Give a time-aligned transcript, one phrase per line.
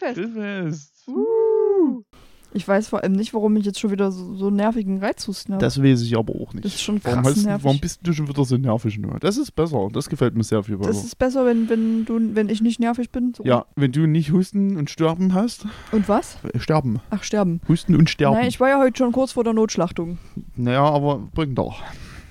[0.00, 0.34] Grillfest.
[0.34, 1.08] Grillfest.
[1.08, 2.02] Uh.
[2.52, 5.64] Ich weiß vor allem nicht, warum ich jetzt schon wieder so, so nervigen Reizhusten habe.
[5.64, 6.64] Das weiß ich aber auch nicht.
[6.64, 7.64] Das ist schon warum, krass du- nervig.
[7.64, 9.20] warum bist du schon wieder so nervig nur?
[9.20, 9.88] Das ist besser.
[9.92, 10.90] Das gefällt mir sehr viel besser.
[10.90, 13.34] Das ist besser, wenn, wenn, du, wenn ich nicht nervig bin.
[13.36, 13.44] So.
[13.44, 15.64] ja, wenn du nicht Husten und Sterben hast.
[15.92, 16.38] Und was?
[16.58, 16.98] Sterben.
[17.10, 17.60] Ach, sterben.
[17.68, 18.36] Husten und Sterben.
[18.36, 20.18] Nein, ich war ja heute schon kurz vor der Notschlachtung.
[20.56, 21.82] naja, aber bringt doch.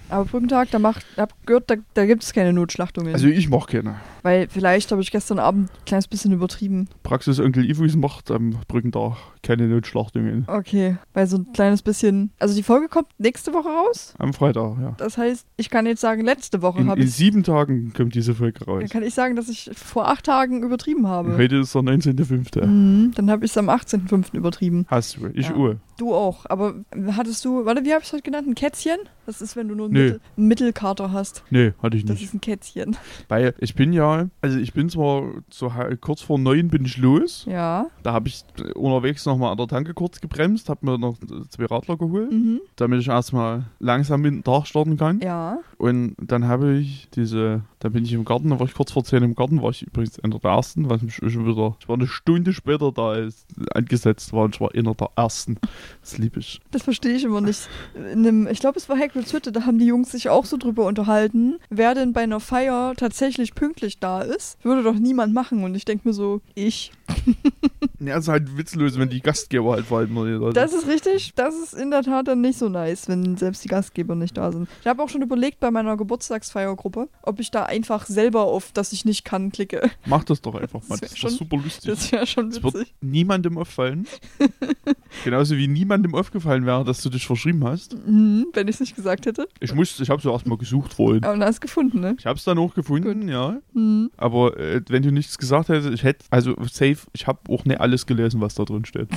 [0.09, 3.13] Aber Brückentag, da macht, hab gehört, da, da gibt es keine Notschlachtungen.
[3.13, 3.95] Also ich mach keine.
[4.23, 6.88] Weil vielleicht habe ich gestern Abend ein kleines bisschen übertrieben.
[7.04, 10.44] Praxis Onkel Ivus macht am Brückentag keine Notschlachtungen.
[10.48, 12.31] Okay, weil so ein kleines bisschen.
[12.40, 14.14] Also die Folge kommt nächste Woche raus.
[14.17, 14.94] Am Freitag, ja.
[14.98, 17.14] Das heißt, ich kann jetzt sagen, letzte Woche In, habe in ich.
[17.14, 18.89] sieben Tagen kommt diese Folge Dann raus.
[18.89, 21.38] kann ich sagen, dass ich vor acht Tagen übertrieben habe.
[21.38, 22.66] Heute ist der 19.05.
[22.66, 24.36] Mhm, dann habe ich es am 18.05.
[24.36, 24.86] übertrieben.
[24.89, 25.28] Hast du.
[25.34, 25.56] Ich Ja.
[25.56, 25.78] Uhr.
[25.97, 26.45] Du auch.
[26.47, 26.75] Aber
[27.16, 28.47] hattest du, warte, wie habe ich es heute genannt?
[28.47, 28.97] Ein Kätzchen?
[29.25, 29.98] Das ist, wenn du nur Nö.
[30.05, 31.44] Mittel, Mittelkater hast.
[31.50, 32.23] Nee, hatte ich Das nicht.
[32.25, 32.95] ist ein Kätzchen.
[33.28, 35.23] Weil ich bin ja, also ich bin zwar
[35.61, 37.45] ha- kurz vor neun bin ich los.
[37.50, 37.88] Ja.
[38.03, 38.44] Da habe ich
[38.75, 41.17] unterwegs nochmal an der Tanke kurz gebremst, habe mir noch
[41.50, 42.59] zwei Radler geholt, Mhm.
[42.75, 45.19] damit ich erstmal langsam in den Tag starten kann.
[45.22, 45.59] Ja.
[45.78, 49.03] Und dann habe ich diese, da bin ich im Garten, da war ich kurz vor
[49.03, 51.95] zehn im Garten, war ich übrigens einer der ersten, was mich schon wieder, ich war
[51.95, 55.58] eine Stunde später da als angesetzt war und ich war einer der ersten.
[56.02, 56.59] Das liebe ich.
[56.72, 57.69] Das verstehe ich immer nicht.
[58.13, 60.58] In einem, ich glaube, es war Hagrid's Hütte, da haben die Jungs sich auch so
[60.58, 64.58] drüber unterhalten, wer denn bei einer Feier tatsächlich pünktlich da ist.
[64.64, 65.64] Würde doch niemand machen.
[65.64, 66.92] Und ich denke mir so, ich.
[68.02, 70.17] Ja, es ist halt witzlos, wenn die Gastgeber halt verhalten.
[70.17, 71.34] Also, Das ist richtig.
[71.36, 74.53] Das ist in der Tat dann nicht so nice, wenn selbst die Gastgeber nicht da
[74.53, 74.70] sind.
[74.80, 78.94] Ich habe auch schon überlegt bei meiner Geburtstagsfeiergruppe, ob ich da einfach selber auf, dass
[78.94, 79.92] ich nicht kann, klicke.
[80.06, 80.97] Mach das doch einfach mal.
[80.97, 81.92] Das Das schon- super lustig.
[81.92, 82.94] Das wäre schon Es wird witzig.
[83.02, 84.08] niemandem auffallen.
[85.25, 87.96] Genauso wie niemandem aufgefallen wäre, dass du dich verschrieben hast.
[88.07, 89.47] Mhm, wenn ich es nicht gesagt hätte.
[89.59, 91.24] Ich musste, ich habe so erstmal gesucht vorhin.
[91.24, 92.16] Aber dann hast du gefunden, ne?
[92.18, 93.57] Ich habe es dann auch gefunden, ja.
[93.74, 94.09] Mhm.
[94.18, 97.80] Aber äh, wenn du nichts gesagt hättest, ich hätte, also safe, ich habe auch nicht
[97.80, 99.09] alles gelesen, was da drin steht.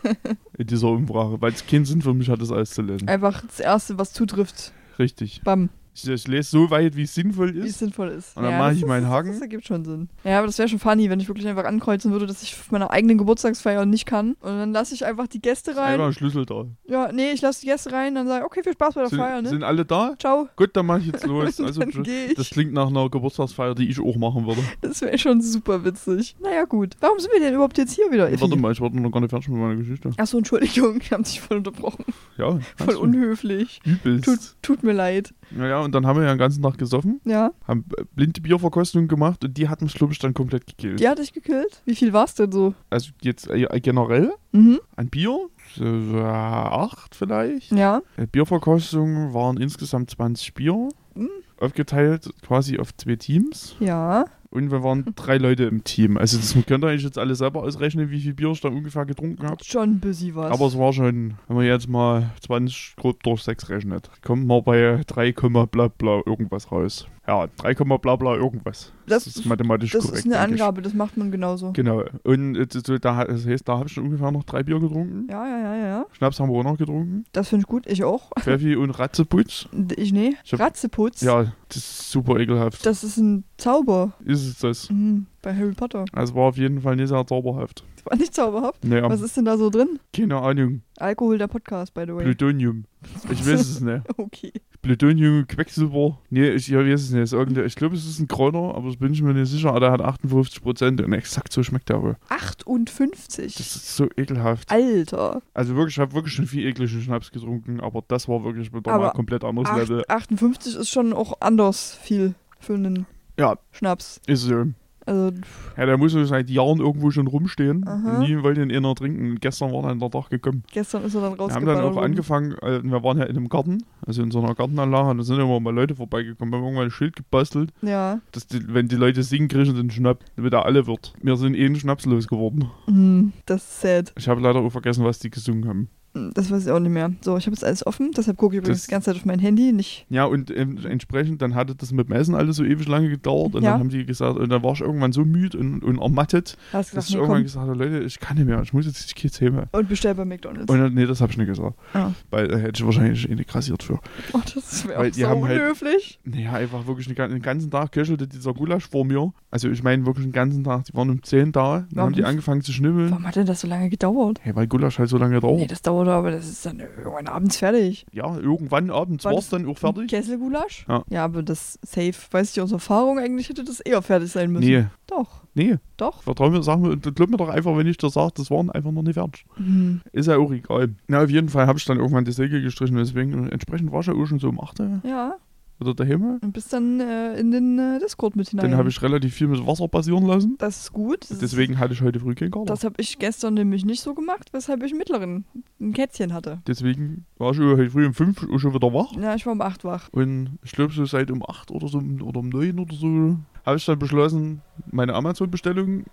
[0.58, 1.40] In dieser Umfrage.
[1.40, 3.08] Weil es keinen Sinn für mich hat, das alles zu lesen.
[3.08, 4.72] Einfach das Erste, was zutrifft.
[4.98, 5.40] Richtig.
[5.44, 5.70] Bam.
[5.94, 7.78] Ich, ich lese so weit, wie es sinnvoll Wie es ist.
[7.80, 8.36] sinnvoll ist.
[8.36, 9.32] Und dann mach das ich ist- meinen Haken.
[9.32, 10.08] Das ergibt schon Sinn.
[10.24, 12.70] Ja, aber das wäre schon funny, wenn ich wirklich einfach ankreuzen würde, dass ich auf
[12.70, 14.34] meiner eigenen Geburtstagsfeier nicht kann.
[14.40, 16.12] Und dann lasse ich einfach die Gäste Einfach ein rein.
[16.12, 16.66] Schlüssel da.
[16.86, 19.10] Ja, nee, ich lasse die Gäste rein, dann sage ich, okay, viel Spaß bei der
[19.10, 19.48] Sind, Feier, ne?
[19.48, 20.14] sind alle da?
[20.18, 20.48] Ciao.
[20.56, 21.58] Gut, dann mache ich jetzt los.
[21.60, 22.34] Also, dann gehe ich.
[22.34, 24.62] das klingt nach einer Geburtstagsfeier, die ich auch machen würde.
[24.80, 26.36] Das wäre schon super witzig.
[26.40, 26.96] Naja, gut.
[27.00, 28.40] Warum sind wir denn überhaupt jetzt hier wieder, Effi?
[28.42, 30.10] Warte mal, ich war noch gar nicht fertig mit meiner Geschichte.
[30.16, 32.04] Achso, Entschuldigung, ich habe dich voll unterbrochen.
[32.38, 33.80] Ja, Voll unhöflich.
[33.84, 34.24] Übelst.
[34.24, 35.34] Tut, tut mir leid.
[35.50, 39.44] Naja, und dann haben wir ja den ganzen Tag gesoffen, Ja, haben blinde Bierverkostung gemacht
[39.44, 41.00] und die hat mich, glaube ich, dann komplett gekillt.
[41.00, 41.82] die hatte ich gekillt.
[41.84, 42.74] Wie viel war's denn so?
[42.90, 44.80] Also jetzt äh, generell Mhm.
[44.96, 45.38] an Bier,
[45.76, 47.70] so, so äh, acht vielleicht.
[47.72, 48.02] Ja.
[48.16, 51.28] Äh, Bierverkostung waren insgesamt 20 Bier, Mhm.
[51.60, 53.76] aufgeteilt quasi auf zwei Teams.
[53.80, 54.24] Ja.
[54.52, 56.16] Und wir waren drei Leute im Team.
[56.16, 59.06] Also das könnt ihr euch jetzt alle selber ausrechnen, wie viel Bier ich da ungefähr
[59.06, 59.62] getrunken habe.
[59.64, 60.50] Schon ein bisschen was.
[60.50, 64.64] Aber es war schon, wenn man jetzt mal 20 grob durch 6 rechnet, kommt man
[64.64, 67.06] bei 3, bla bla irgendwas raus.
[67.28, 68.92] Ja, 3, bla bla irgendwas.
[69.06, 70.26] Das ist mathematisch das korrekt.
[70.26, 70.40] ist eine.
[70.40, 71.70] Angabe, das macht man genauso.
[71.72, 72.02] Genau.
[72.24, 75.28] Und äh, so, da, das heißt, da habe ich schon ungefähr noch drei Bier getrunken.
[75.30, 76.06] Ja, ja, ja, ja.
[76.10, 77.24] Schnaps haben wir auch noch getrunken.
[77.30, 77.86] Das finde ich gut.
[77.86, 78.32] Ich auch.
[78.40, 79.68] Pfeffi und Ratzeputz.
[79.94, 80.34] Ich nee.
[80.44, 81.20] Ich hab- Ratzeputz.
[81.20, 82.84] Ja, das ist super ekelhaft.
[82.84, 84.12] Das ist ein Zauber.
[84.24, 84.90] ist es das.
[84.90, 85.26] Mhm.
[85.42, 86.04] Bei Harry Potter.
[86.12, 87.82] Also war auf jeden Fall nicht sehr zauberhaft.
[87.96, 88.84] Das war nicht zauberhaft.
[88.84, 89.98] Naja, Was ist denn da so drin?
[90.14, 90.82] keine Ahnung.
[90.98, 92.24] Alkohol, der Podcast, by the way.
[92.24, 92.84] Plutonium.
[93.30, 94.02] Ich weiß es nicht.
[94.18, 94.52] Okay.
[94.82, 96.18] Plutonium, Quecksilber.
[96.30, 97.32] Nee, ich, ich weiß es nicht.
[97.66, 99.70] Ich glaube, es ist ein Kräuter, aber das bin ich mir nicht sicher.
[99.70, 102.16] Aber der hat 58 Prozent und exakt so schmeckt der aber.
[102.28, 103.54] 58.
[103.56, 104.70] Das ist so ekelhaft.
[104.70, 105.42] Alter.
[105.54, 108.98] Also wirklich, ich habe wirklich schon viel ekligen Schnaps getrunken, aber das war wirklich wieder
[108.98, 110.04] mal komplett anderes Acht, Level.
[110.08, 113.06] 58 ist schon auch anders viel für einen
[113.38, 114.20] Ja, Schnaps.
[114.26, 114.64] ist so.
[115.06, 115.32] Also,
[115.76, 117.86] Ja, der muss seit Jahren irgendwo schon rumstehen.
[117.86, 118.18] Aha.
[118.18, 119.36] Nie wollte ihn einer trinken.
[119.40, 120.62] Gestern war dann der Tag gekommen.
[120.72, 123.48] gestern ist er dann Wir haben dann auch angefangen, äh, wir waren ja in einem
[123.48, 126.52] Garten, also in so einer Gartenanlage, und da sind immer mal Leute vorbeigekommen.
[126.52, 128.20] Wir haben irgendwann ein Schild gebastelt, Ja.
[128.32, 131.12] dass die, wenn die Leute singen, kriegen sie einen Schnapp, damit er alle wird.
[131.22, 132.70] Wir sind eh einen Schnaps losgeworden.
[132.86, 134.12] Hm, das ist sad.
[134.16, 135.88] Ich habe leider auch vergessen, was die gesungen haben.
[136.12, 137.12] Das weiß ich auch nicht mehr.
[137.20, 139.24] So, ich habe jetzt alles offen, deshalb gucke ich übrigens Das- die ganze Zeit auf
[139.24, 139.72] mein Handy.
[139.72, 140.06] Nicht.
[140.10, 143.54] Ja, und entsprechend, dann hatte das mit dem Essen alles so ewig lange gedauert.
[143.54, 143.70] Und Ja.
[143.72, 146.94] dann haben die gesagt, und dann war ich irgendwann so müde und, und ermattet, Hast
[146.96, 147.42] dass gesagt, ich nee, irgendwann komm.
[147.44, 149.40] gesagt habe, Leute, ich kann nicht mehr, ich muss jetzt, ich gehe jetzt.
[149.72, 150.70] Und bestell bei McDonalds.
[150.72, 151.76] Und dann, nee, das habe ich nicht gesagt.
[151.94, 152.10] Ah.
[152.30, 154.00] Weil da hätte ich wahrscheinlich eh nicht kassiert für.
[154.32, 156.18] Oh, das wäre so haben halt- unhöflich.
[156.24, 159.32] Naja, einfach wirklich den, den ganzen Tag köchelte dieser Gulasch vor mir.
[159.52, 160.84] Also ich meine wirklich den ganzen Tag.
[160.86, 163.10] Die waren um 10 da, dann Warum haben die angefangen zu schnibbeln.
[163.10, 164.40] Warum hat denn das so lange gedauert?
[164.42, 165.60] Hey, weil Gulasch halt so lange dauert.
[165.60, 168.06] Nee, das dauert aber, das ist dann irgendwann abends fertig.
[168.12, 170.08] Ja, irgendwann abends War es das dann auch fertig.
[170.08, 170.86] Kesselgulasch?
[170.88, 171.02] Ja.
[171.08, 174.66] Ja, aber das safe, weiß ich aus Erfahrung, eigentlich hätte das eher fertig sein müssen.
[174.66, 175.42] Nee, Doch.
[175.54, 176.22] Nee, Doch?
[176.22, 178.92] vertrau mir, sag mir, glaub mir doch einfach, wenn ich dir sage, das waren einfach
[178.92, 179.44] nur nicht fertig.
[179.56, 180.00] Hm.
[180.12, 180.94] Ist ja auch egal.
[181.08, 184.06] Na, auf jeden Fall habe ich dann irgendwann die Säge gestrichen, deswegen entsprechend war ich
[184.06, 185.34] ja auch schon so um 8 Uhr Ja.
[185.80, 186.38] Oder daheim.
[186.40, 188.70] Und bist dann äh, in den äh, Discord mit hinein.
[188.70, 190.56] Dann habe ich relativ viel mit Wasser passieren lassen.
[190.58, 191.30] Das ist gut.
[191.30, 192.66] Das Deswegen hatte ich heute früh keinen Kater.
[192.66, 195.44] Das habe ich gestern nämlich nicht so gemacht, weshalb ich mittleren
[195.80, 196.60] ein Kätzchen hatte.
[196.66, 199.12] Deswegen war ich heute früh um 5 Uhr schon wieder wach.
[199.16, 200.08] Ja, ich war um 8 wach.
[200.12, 203.76] Und ich glaube, so seit um 8 oder so oder um 9 oder so habe
[203.76, 206.04] ich dann beschlossen, meine Amazon-Bestellung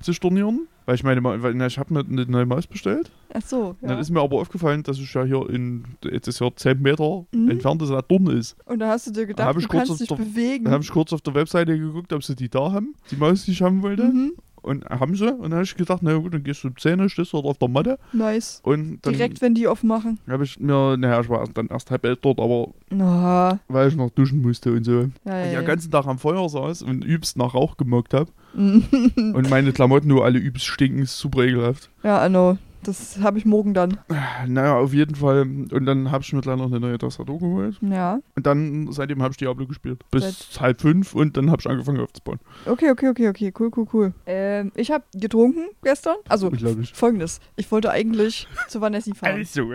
[0.00, 0.66] zu stornieren.
[0.84, 3.10] Weil ich meine, weil, na, ich habe mir eine neue Maus bestellt.
[3.32, 3.98] Ach so, Dann ja.
[4.00, 7.50] ist mir aber aufgefallen, dass es ja hier in, jetzt ist ja 10 Meter Mhm.
[7.50, 8.56] entfernt ist, ein Dorn ist.
[8.66, 10.64] Und da hast du dir gedacht, ich du kannst dich der- bewegen.
[10.64, 13.44] Dann habe ich kurz auf der Webseite geguckt, ob sie die da haben, die Maus,
[13.44, 14.04] die ich haben wollte.
[14.04, 14.32] mhm.
[14.62, 15.26] Und haben sie.
[15.32, 17.36] Und dann habe ich gedacht, na gut, dann gehst du um 10 Uhr, stehst du
[17.38, 17.98] dort auf der Matte.
[18.12, 18.60] Nice.
[18.64, 20.18] Und dann Direkt, wenn die aufmachen.
[20.28, 23.96] habe ich mir, naja, ich war dann erst halb elf dort, aber Na, weil ich
[23.96, 25.08] noch duschen musste und so.
[25.24, 28.30] ja, ich den ganzen Tag am Feuer saß und übst nach Rauch gemockt habe.
[28.54, 31.88] Und meine Klamotten nur alle übst stinken, ist super ekelhaft.
[32.02, 32.58] ja, Anno.
[32.84, 33.98] Das habe ich morgen dann.
[34.46, 35.42] Naja, auf jeden Fall.
[35.42, 37.78] Und dann habe ich mir gleich noch eine neue Tastatur geholt.
[37.80, 38.18] Ja.
[38.34, 40.02] Und dann, seitdem habe ich Diablo gespielt.
[40.10, 42.40] Bis halb fünf und dann habe ich angefangen aufzubauen.
[42.66, 43.52] Okay, okay, okay, okay.
[43.58, 44.12] Cool, cool, cool.
[44.26, 46.16] Ähm, ich habe getrunken gestern.
[46.28, 46.92] Also, Unglaublich.
[46.92, 47.40] folgendes.
[47.56, 49.36] Ich wollte eigentlich zu Vanessi fahren.
[49.36, 49.72] Also,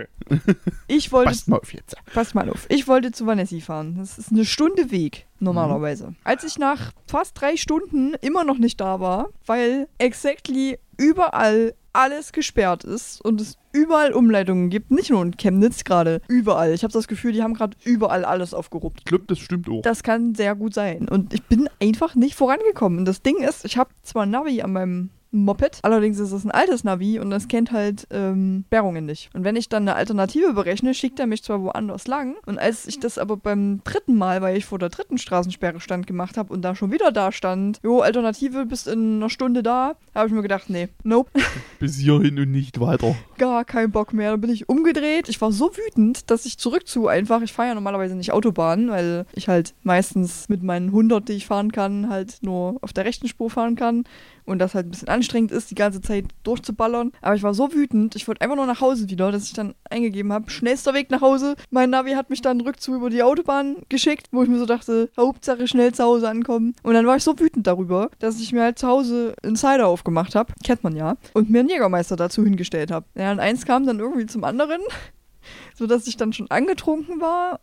[0.88, 1.95] Ich wollte passt mal auf jetzt.
[2.13, 2.65] Pass mal auf.
[2.69, 3.95] Ich wollte zu Vanessi fahren.
[3.98, 6.13] Das ist eine Stunde Weg, normalerweise.
[6.24, 12.31] Als ich nach fast drei Stunden immer noch nicht da war, weil exactly überall alles
[12.31, 16.74] gesperrt ist und es überall Umleitungen gibt, nicht nur in Chemnitz gerade, überall.
[16.74, 19.00] Ich habe das Gefühl, die haben gerade überall alles aufgeruppt.
[19.00, 19.81] Ich glaube, das stimmt auch.
[19.81, 21.07] Das kann sehr gut sein.
[21.07, 23.00] Und ich bin einfach nicht vorangekommen.
[23.00, 25.10] Und das Ding ist, ich habe zwar Navi an meinem
[25.45, 29.30] Moped, allerdings ist es ein altes Navi und das kennt halt ähm, Sperrungen nicht.
[29.34, 32.36] Und wenn ich dann eine Alternative berechne, schickt er mich zwar woanders lang.
[32.45, 36.07] Und als ich das aber beim dritten Mal, weil ich vor der dritten Straßensperre stand,
[36.07, 39.95] gemacht habe und da schon wieder da stand, jo, Alternative, bist in einer Stunde da,
[40.13, 41.30] habe ich mir gedacht, nee, nope,
[41.80, 43.16] Bis hierhin und nicht weiter.
[43.38, 44.31] gar kein Bock mehr.
[44.31, 45.30] Da bin ich umgedreht.
[45.30, 48.89] Ich war so wütend, dass ich zurück zu einfach, ich fahre ja normalerweise nicht Autobahn,
[48.89, 53.06] weil ich halt meistens mit meinen 100, die ich fahren kann, halt nur auf der
[53.06, 54.04] rechten Spur fahren kann
[54.47, 57.11] und das halt ein bisschen anstrengend ist, die ganze Zeit durchzuballern.
[57.21, 59.75] Aber ich war so wütend, ich wollte einfach nur nach Hause wieder, dass ich dann
[59.89, 61.55] eingegeben habe, schnellster Weg nach Hause.
[61.69, 65.09] Mein Navi hat mich dann Rückzug über die Autobahn geschickt, wo ich mir so dachte,
[65.17, 66.75] Hauptsache schnell zu Hause ankommen.
[66.83, 69.88] Und dann war ich so wütend darüber, dass ich mir halt zu Hause einen Cider
[69.88, 73.05] aufgemacht habe, kennt man ja, und mir einen Jägermeister dazu hingestellt habe.
[73.15, 74.81] Ja, und eins kam dann irgendwie zum anderen,
[75.75, 77.59] sodass ich dann schon angetrunken war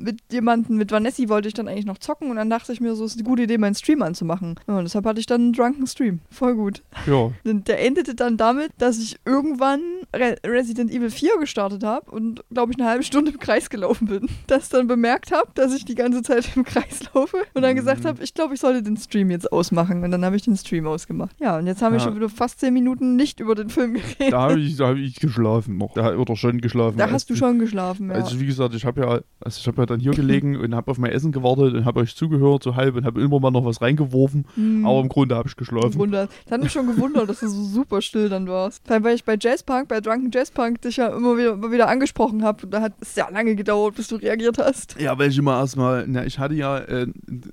[0.00, 2.94] mit jemandem, mit Vanessi wollte ich dann eigentlich noch zocken und dann dachte ich mir
[2.94, 4.56] so, es ist eine gute Idee, meinen Stream anzumachen.
[4.66, 6.20] Ja, und deshalb hatte ich dann einen drunken Stream.
[6.30, 6.82] Voll gut.
[7.06, 7.30] Ja.
[7.44, 9.80] Der endete dann damit, dass ich irgendwann
[10.14, 14.06] Re Resident Evil 4 gestartet habe und, glaube ich, eine halbe Stunde im Kreis gelaufen
[14.08, 14.28] bin.
[14.46, 18.02] Das dann bemerkt habe, dass ich die ganze Zeit im Kreis laufe und dann gesagt
[18.02, 18.08] Mhm.
[18.08, 20.02] habe, ich glaube, ich sollte den Stream jetzt ausmachen.
[20.02, 21.36] Und dann habe ich den Stream ausgemacht.
[21.40, 22.04] Ja, und jetzt haben wir Ja.
[22.04, 24.32] schon wieder fast 10 Minuten nicht über den Film geredet.
[24.32, 25.94] Da habe ich, da hab ich geschlafen noch.
[25.94, 26.98] Da, oder schon geschlafen.
[26.98, 28.16] Da hast du schon geschlafen, ja.
[28.16, 29.08] Also wie gesagt, ich habe ja,
[29.40, 32.00] also ich habe ja dann hier gelegen und habe auf mein Essen gewartet und habe
[32.00, 34.46] euch zugehört so halb und habe immer mal noch was reingeworfen.
[34.54, 34.86] Hm.
[34.86, 35.94] Aber im Grunde habe ich geschlafen.
[35.98, 36.28] Wunder.
[36.44, 38.86] Das hat mich schon gewundert, dass du so super still dann warst.
[38.86, 41.88] Vor allem, weil ich bei Jazzpunk, bei Drunken Jazzpunk dich ja immer wieder, immer wieder
[41.88, 42.66] angesprochen habe.
[42.66, 45.00] Da hat es sehr lange gedauert, bis du reagiert hast.
[45.00, 47.06] Ja, weil ich immer erstmal, na, ich hatte ja, äh,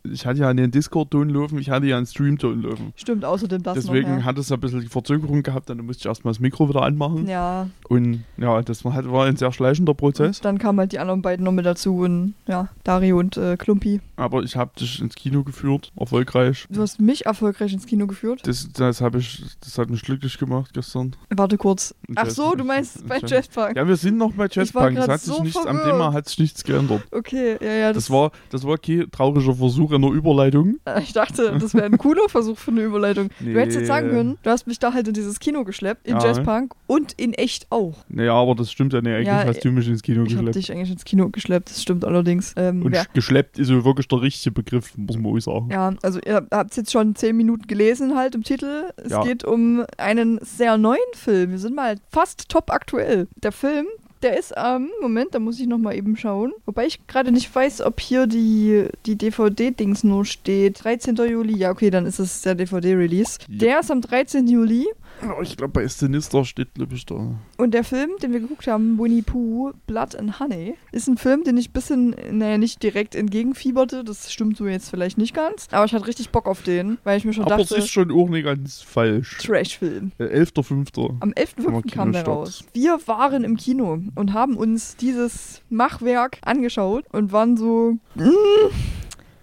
[0.03, 2.93] ich hatte ja einen Discord-Ton laufen, ich hatte ja einen Stream-Ton laufen.
[2.95, 4.19] Stimmt, außerdem das Deswegen noch.
[4.19, 4.25] Ja.
[4.25, 7.27] hat es ein bisschen die Verzögerung gehabt, dann musste ich erstmal das Mikro wieder anmachen.
[7.27, 10.41] Ja, Und ja, das war, halt, war ein sehr schleichender Prozess.
[10.41, 12.16] dann kamen halt die anderen beiden noch mit dazu und
[12.47, 14.01] ja, Dario und äh, Klumpi.
[14.15, 16.65] Aber ich habe dich ins Kino geführt, erfolgreich.
[16.69, 18.41] Du hast mich erfolgreich ins Kino geführt.
[18.45, 21.15] Das, das, hab ich, das hat mich glücklich gemacht gestern.
[21.29, 21.93] Warte kurz.
[22.15, 23.75] Ach so, du meinst bei Jazz- Jazzpunk.
[23.75, 24.97] Ja, wir sind noch bei Jazzpunk.
[24.97, 25.77] Es hat sich so nichts, am.
[25.83, 27.03] Thema hat sich nichts geändert.
[27.11, 27.93] Okay, ja, ja.
[27.93, 30.77] Das war, das war kein trauriger Versuch einer Überleitung.
[30.85, 33.29] Äh, Ich dachte, das wäre ein cooler Versuch für eine Überleitung.
[33.39, 34.13] Du hättest jetzt sagen Nee.
[34.13, 36.25] können, du hast mich da halt in dieses Kino geschleppt, in Ja.
[36.25, 37.95] Jazzpunk und in echt auch.
[38.09, 39.13] Naja, aber das stimmt ja nicht.
[39.13, 40.55] Eigentlich Ja, hast du mich ins Kino Ich habe geschleppt.
[40.55, 42.53] dich eigentlich ins Kino geschleppt, das stimmt allerdings.
[42.57, 45.69] Ähm, Und wer, geschleppt ist wirklich der richtige Begriff, muss man auch sagen.
[45.71, 48.85] ja, also ihr habt jetzt schon zehn Minuten gelesen halt im Titel.
[48.97, 49.23] Es Ja.
[49.23, 51.51] geht um einen sehr neuen Film.
[51.51, 53.27] Wir sind mal fast top aktuell.
[53.43, 53.85] Der Film,
[54.23, 56.51] der ist am, Moment, da muss ich nochmal eben schauen.
[56.65, 60.83] Wobei ich gerade nicht weiß, ob hier die, die DVD-Dings nur steht.
[60.83, 61.15] 13.
[61.15, 63.37] Juli, ja okay, dann ist es der DVD-Release.
[63.47, 63.57] Ja.
[63.59, 64.47] Der ist am 13.
[64.47, 64.87] Juli.
[65.21, 67.35] Ja, Ich glaube, bei Sinister steht, ich, da.
[67.57, 71.43] Und der Film, den wir geguckt haben, Winnie Pooh, Blood and Honey, ist ein Film,
[71.43, 74.03] den ich ein bisschen, naja, nicht direkt entgegenfieberte.
[74.03, 75.67] Das stimmt so jetzt vielleicht nicht ganz.
[75.71, 77.89] Aber ich hatte richtig Bock auf den, weil ich mir schon Aber es dachte, ist
[77.89, 79.37] schon auch nicht ganz falsch.
[79.39, 80.11] Trash-Film.
[80.19, 81.15] Äh, 11.05.
[81.19, 81.67] Am 11.05.
[81.67, 82.63] Am kam der raus.
[82.73, 88.29] Wir waren im Kino und haben uns dieses Machwerk angeschaut und waren so, mm,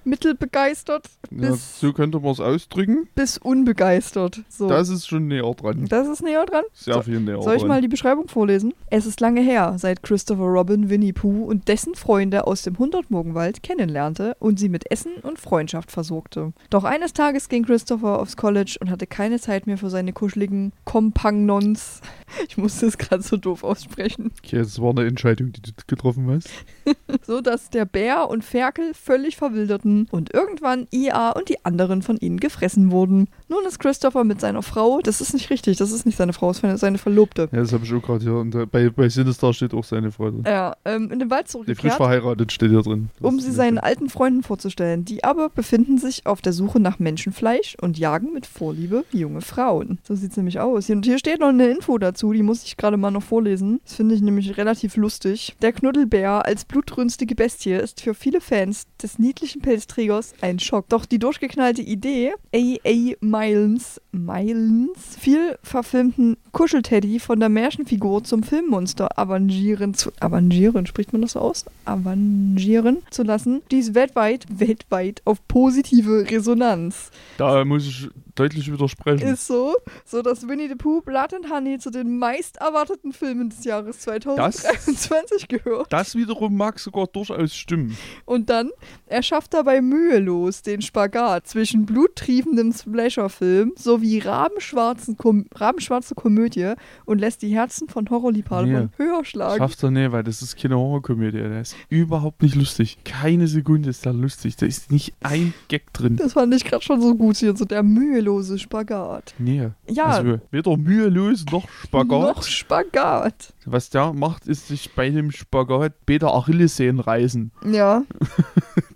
[0.05, 3.09] mittelbegeistert Ja, bis, so könnte man es ausdrücken.
[3.15, 4.43] bis unbegeistert.
[4.49, 4.69] So.
[4.69, 5.87] Das ist schon näher dran.
[5.89, 6.65] das ist näher dran.
[6.73, 7.69] Sehr viel näher Soll ich dran.
[7.69, 8.75] mal die Beschreibung vorlesen?
[8.91, 13.63] Es ist lange her, seit Christopher Robin Winnie Pooh und dessen Freunde aus dem Hundertmorgenwald
[13.63, 16.53] kennenlernte und sie mit Essen und Freundschaft versorgte.
[16.71, 20.73] Doch eines Tages ging Christopher aufs College und hatte keine Zeit mehr für seine kuscheligen
[20.85, 22.01] Kompagnons.
[22.49, 24.33] Ich musste es gerade so doof aussprechen.
[24.45, 26.49] Okay, das war eine Entscheidung, die du getroffen hast.
[27.27, 32.17] So dass der Bär und Ferkel völlig verwilderten und irgendwann Ia und die anderen von
[32.17, 33.29] ihnen gefressen wurden.
[33.55, 36.49] Nun ist Christopher mit seiner Frau, das ist nicht richtig, das ist nicht seine Frau,
[36.49, 37.49] das ist seine Verlobte.
[37.53, 38.35] Ja, das habe ich auch gerade hier.
[38.35, 40.43] Und äh, bei, bei Sinister steht auch seine Frau drin.
[40.45, 41.95] Ja, ähm, in den Wald Die frisch zurückgekehrt.
[41.95, 43.11] verheiratet steht hier drin.
[43.21, 43.83] Das um sie seinen so.
[43.83, 45.05] alten Freunden vorzustellen.
[45.05, 49.99] Die aber befinden sich auf der Suche nach Menschenfleisch und jagen mit Vorliebe junge Frauen.
[50.03, 50.91] So sieht's nämlich aus.
[50.91, 53.81] Und hier steht noch eine Info dazu, die muss ich gerade mal noch vorlesen.
[53.85, 55.55] Das finde ich nämlich relativ lustig.
[55.63, 60.89] Der Knuddelbär als blutrünstige Bestie ist für viele Fans des niedlichen Pelzträgers ein Schock.
[60.89, 63.15] Doch die durchgeknallte Idee, A.A.
[63.45, 71.23] Milens, Milens viel verfilmten Kuschelteddy von der Märchenfigur zum Filmmonster avangieren zu avangieren, spricht man
[71.23, 71.67] das so aus?
[71.85, 77.11] Avangieren zu lassen, dies weltweit, weltweit auf positive Resonanz.
[77.37, 79.27] Da muss ich deutlich widersprechen.
[79.27, 79.75] Ist so,
[80.05, 84.01] so dass Winnie the Pooh, Blood and Honey zu den meist erwarteten Filmen des Jahres
[84.01, 85.93] 2023 gehört.
[85.93, 87.97] das wiederum mag sogar durchaus stimmen.
[88.25, 88.71] Und dann,
[89.07, 96.75] er schafft dabei mühelos den Spagat zwischen bluttriefendem Slasher-Film sowie rabenschwarzen Kom rabenschwarze Komödie
[97.05, 99.59] und lässt die Herzen von Horrorliebhabern höher schlagen.
[99.59, 101.39] Schafft er nicht, weil das ist keine Horrorkomödie.
[101.39, 102.99] Der ist überhaupt nicht lustig.
[103.05, 104.57] Keine Sekunde ist da lustig.
[104.57, 106.17] Da ist nicht ein Gag drin.
[106.17, 107.83] Das fand ich gerade schon so gut hier, so der
[108.25, 109.35] mühelose Spagat.
[109.39, 109.71] Nee.
[109.89, 112.37] Ja, Also weder mühelos noch Spagat.
[112.37, 113.53] noch Spagat.
[113.67, 117.51] Was der macht, ist sich bei dem Spagat beide Achillessehnen reißen.
[117.71, 118.03] Ja,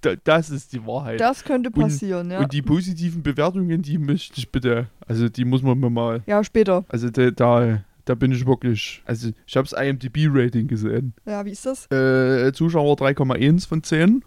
[0.01, 1.21] Da, das ist die Wahrheit.
[1.21, 2.39] das könnte passieren, ja.
[2.41, 6.43] Und die positiven Bewertungen, die möchte ich bitte, also die muss man mir mal, Ja,
[6.45, 6.85] später.
[6.89, 11.13] also da, da, da bin ich wirklich, also ich habe das IMDb-Rating gesehen.
[11.27, 11.91] Ja, wie ist das?
[11.91, 14.25] Äh, Zuschauer 3,1 von 10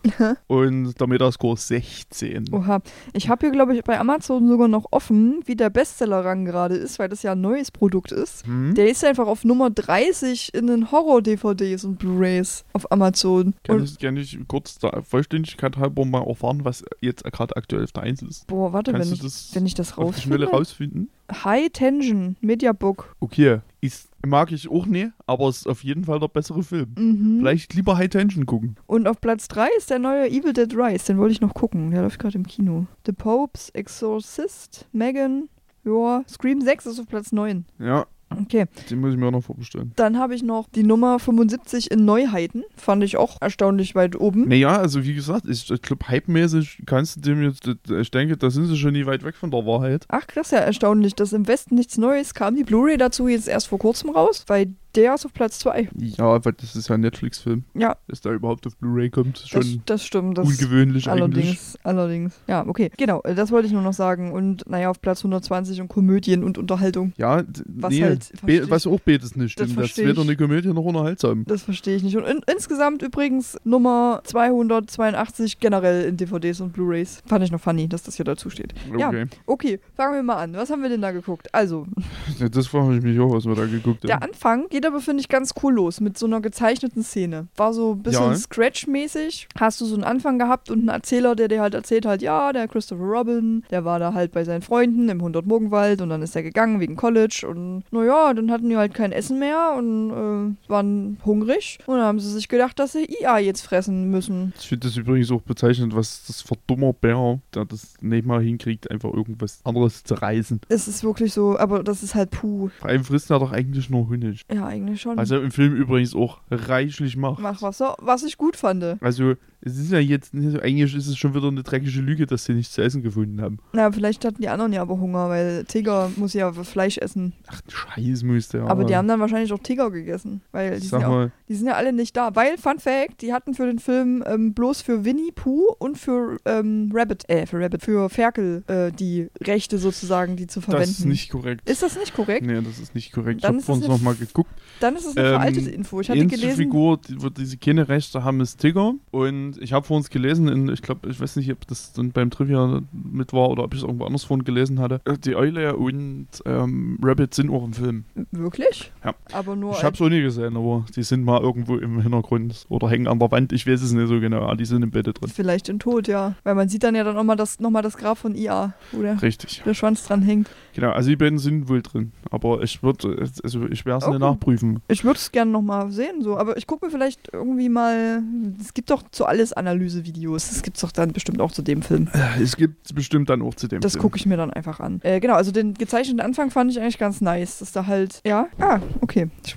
[0.47, 2.53] und der Metascore 16.
[2.53, 2.81] Oha.
[3.13, 6.99] Ich habe hier, glaube ich, bei Amazon sogar noch offen, wie der Bestseller-Rang gerade ist,
[6.99, 8.45] weil das ja ein neues Produkt ist.
[8.45, 8.75] Hm?
[8.75, 13.55] Der ist einfach auf Nummer 30 in den Horror-DVDs und Blu-Rays auf Amazon.
[13.63, 17.83] Kann Und, ich, kann ich kurz der Vollständigkeit halber mal erfahren, was jetzt gerade aktuell
[17.83, 18.47] auf der 1 ist?
[18.47, 20.47] boah, warte, wenn ich, das wenn ich das die Schnelle rausfinde.
[20.47, 21.09] rausfinden?
[21.31, 23.15] High Tension, Mediabook.
[23.19, 26.93] Okay, ist, mag ich auch nicht, aber es ist auf jeden Fall der bessere Film.
[26.97, 27.39] Mhm.
[27.39, 28.75] Vielleicht lieber High Tension gucken.
[28.85, 31.05] Und auf Platz 3 ist der neue Evil Dead Rise.
[31.07, 31.91] Den wollte ich noch gucken.
[31.91, 32.85] Der läuft gerade im Kino.
[33.05, 35.49] The Popes, Exorcist, Megan,
[35.83, 37.65] ja, Scream 6 ist auf Platz 9.
[37.79, 38.05] Ja,
[38.39, 38.65] Okay.
[38.89, 39.91] den muss ich mir auch noch vorbestellen.
[39.95, 42.63] Dann habe ich noch die Nummer 75 in Neuheiten.
[42.75, 44.47] Fand ich auch erstaunlich weit oben.
[44.47, 48.49] Naja, also wie gesagt, ich, ich glaube, hypemäßig kannst du dem jetzt, ich denke, da
[48.49, 50.05] sind sie schon nie weit weg von der Wahrheit.
[50.09, 52.55] Ach, das ist ja erstaunlich, dass im Westen nichts Neues kam.
[52.55, 55.89] Die Blu-ray dazu jetzt erst vor kurzem raus, weil der ist auf Platz 2.
[55.97, 57.63] Ja, aber das ist ja ein Netflix-Film.
[57.73, 57.95] Ja.
[58.07, 60.37] Dass da überhaupt auf Blu-ray kommt, ist Das, schon das stimmt.
[60.37, 61.23] Das ungewöhnlich eigentlich.
[61.23, 62.39] allerdings, allerdings.
[62.47, 62.91] Ja, okay.
[62.97, 64.31] Genau, das wollte ich nur noch sagen.
[64.33, 67.13] Und naja, auf Platz 120 und Komödien und Unterhaltung.
[67.17, 69.69] Ja, Was nee, halt, versteh was auch beides nicht Das stimmt.
[69.69, 70.27] Das, versteh ist weder ich.
[70.27, 71.43] eine Komödie noch unterhaltsam.
[71.47, 72.17] Das verstehe ich nicht.
[72.17, 77.21] Und in, insgesamt übrigens Nummer 282 generell in DVDs und Blu-rays.
[77.25, 78.73] Fand ich noch funny, dass das hier dazu steht.
[78.97, 79.07] Ja.
[79.09, 79.25] Okay.
[79.45, 80.53] Okay, fangen wir mal an.
[80.53, 81.53] Was haben wir denn da geguckt?
[81.53, 81.85] Also,
[82.39, 84.23] Ja, Das frage ich mich auch, was wir da geguckt der haben.
[84.23, 87.47] Anfang geht aber, finde ich, ganz cool los mit so einer gezeichneten Szene.
[87.55, 88.35] War so ein bisschen Ja.
[88.35, 89.47] Scratch-mäßig.
[89.59, 92.51] Hast du so einen Anfang gehabt und einen Erzähler, der dir halt erzählt halt, ja,
[92.53, 96.35] der Christopher Robin, der war da halt bei seinen Freunden im 100-Morgenwald und dann ist
[96.35, 100.69] er gegangen wegen College und naja, dann hatten die halt kein Essen mehr und äh,
[100.69, 104.53] waren hungrig und dann haben sie sich gedacht, dass sie IA jetzt fressen müssen.
[104.59, 108.41] Ich finde das übrigens auch bezeichnend, was das für dummer Bär, der das nicht mal
[108.41, 110.61] hinkriegt, einfach irgendwas anderes zu reißen.
[110.69, 112.69] Es ist wirklich so, aber das ist halt puh.
[112.79, 114.41] Vor allem frisst er doch eigentlich nur Honig.
[114.51, 115.17] Ja, eigentlich schon.
[115.17, 117.41] Was er im Film übrigens auch reichlich macht.
[117.41, 118.83] Mach was, so, was ich gut fand.
[119.01, 122.25] Also, es ist ja jetzt, nicht so- eigentlich ist es schon wieder eine dreckige Lüge,
[122.25, 123.59] dass sie nichts zu essen gefunden haben.
[123.73, 127.33] Na, vielleicht hatten die anderen ja aber Hunger, weil Tiger muss ja Fleisch essen.
[127.47, 128.65] Ach, Scheiß müsste ja.
[128.65, 130.41] Aber die haben dann wahrscheinlich auch Tiger gegessen.
[130.51, 132.35] Weil die sind, ja auch, die sind ja alle nicht da.
[132.35, 136.37] Weil, Fun Fact, die hatten für den Film ähm, bloß für Winnie Pooh und für
[136.45, 140.87] ähm, Rabbit, äh, für Rabbit, für Ferkel äh, die Rechte sozusagen, die zu verwenden.
[140.87, 141.69] das ist nicht korrekt.
[141.69, 142.45] Ist das nicht korrekt?
[142.45, 143.43] Nee, das ist nicht korrekt.
[143.43, 144.49] Dann ich habe eine nochmal geguckt.
[144.81, 146.01] Dann ist es eine Ähm, veraltete Info.
[146.01, 148.93] Ich hatte gelesen, Figur, die, wo diese keine Rechte haben, ist Tigger.
[149.11, 152.29] Und ich habe vorhin gelesen, in, ich glaube, ich weiß nicht, ob das dann beim
[152.29, 155.01] Trivia mit war oder ob ich es irgendwo anders vorhin gelesen hatte.
[155.05, 158.05] Äh, Die Eule und ähm, Rabbit sind auch im Film.
[158.31, 158.91] wirklich?
[159.05, 159.13] Ja.
[159.31, 162.65] Aber nur Ich habe es auch nie gesehen, aber die sind mal irgendwo im Hintergrund
[162.69, 163.53] oder hängen an der Wand.
[163.53, 164.45] Ich weiß es nicht so genau.
[164.47, 165.15] Ah, die sind im Bett drin.
[165.33, 166.35] vielleicht in Tod, ja.
[166.43, 169.01] Weil man sieht dann ja dann nochmal das, noch mal das Grab von IA, wo
[169.01, 169.61] der, Richtig.
[169.65, 170.49] der Schwanz dran hängt.
[170.73, 172.11] Genau, also die beiden sind wohl drin.
[172.29, 174.19] Aber ich würde, also ich werde es Okay.
[174.19, 174.79] nachprüfen.
[174.87, 176.37] Ich würde es gerne nochmal sehen, so.
[176.37, 178.23] Aber ich gucke mir vielleicht irgendwie mal.
[178.59, 180.49] Es gibt doch zu alles Analysevideos.
[180.49, 182.07] Das gibt es doch dann bestimmt auch zu dem Film.
[182.13, 184.01] Äh, Es gibt bestimmt dann auch zu dem Das Film.
[184.03, 184.99] gucke ich mir dann einfach an.
[185.03, 187.59] Äh, genau, also den gezeichneten Anfang fand ich eigentlich ganz nice.
[187.59, 188.21] Dass da halt.
[188.25, 188.47] Ja?
[188.59, 189.29] Ah, okay.
[189.45, 189.55] Ich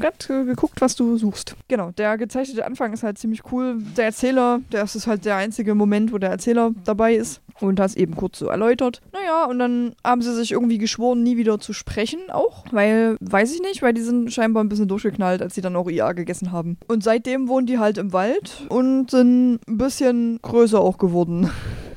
[0.00, 1.56] hab gerade geguckt, was du suchst.
[1.68, 3.78] Genau, der gezeichnete Anfang ist halt ziemlich cool.
[3.96, 7.40] Der Erzähler, das ist halt der einzige Moment, wo der Erzähler dabei ist.
[7.60, 9.00] Und das eben kurz so erläutert.
[9.12, 12.64] Naja, und dann haben sie sich irgendwie geschworen, nie wieder zu sprechen auch.
[12.70, 15.88] Weil, weiß ich nicht, weil die sind scheinbar ein bisschen durchgeknallt, als sie dann auch
[15.88, 16.78] IA gegessen haben.
[16.88, 21.50] Und seitdem wohnen die halt im Wald und sind ein bisschen größer auch geworden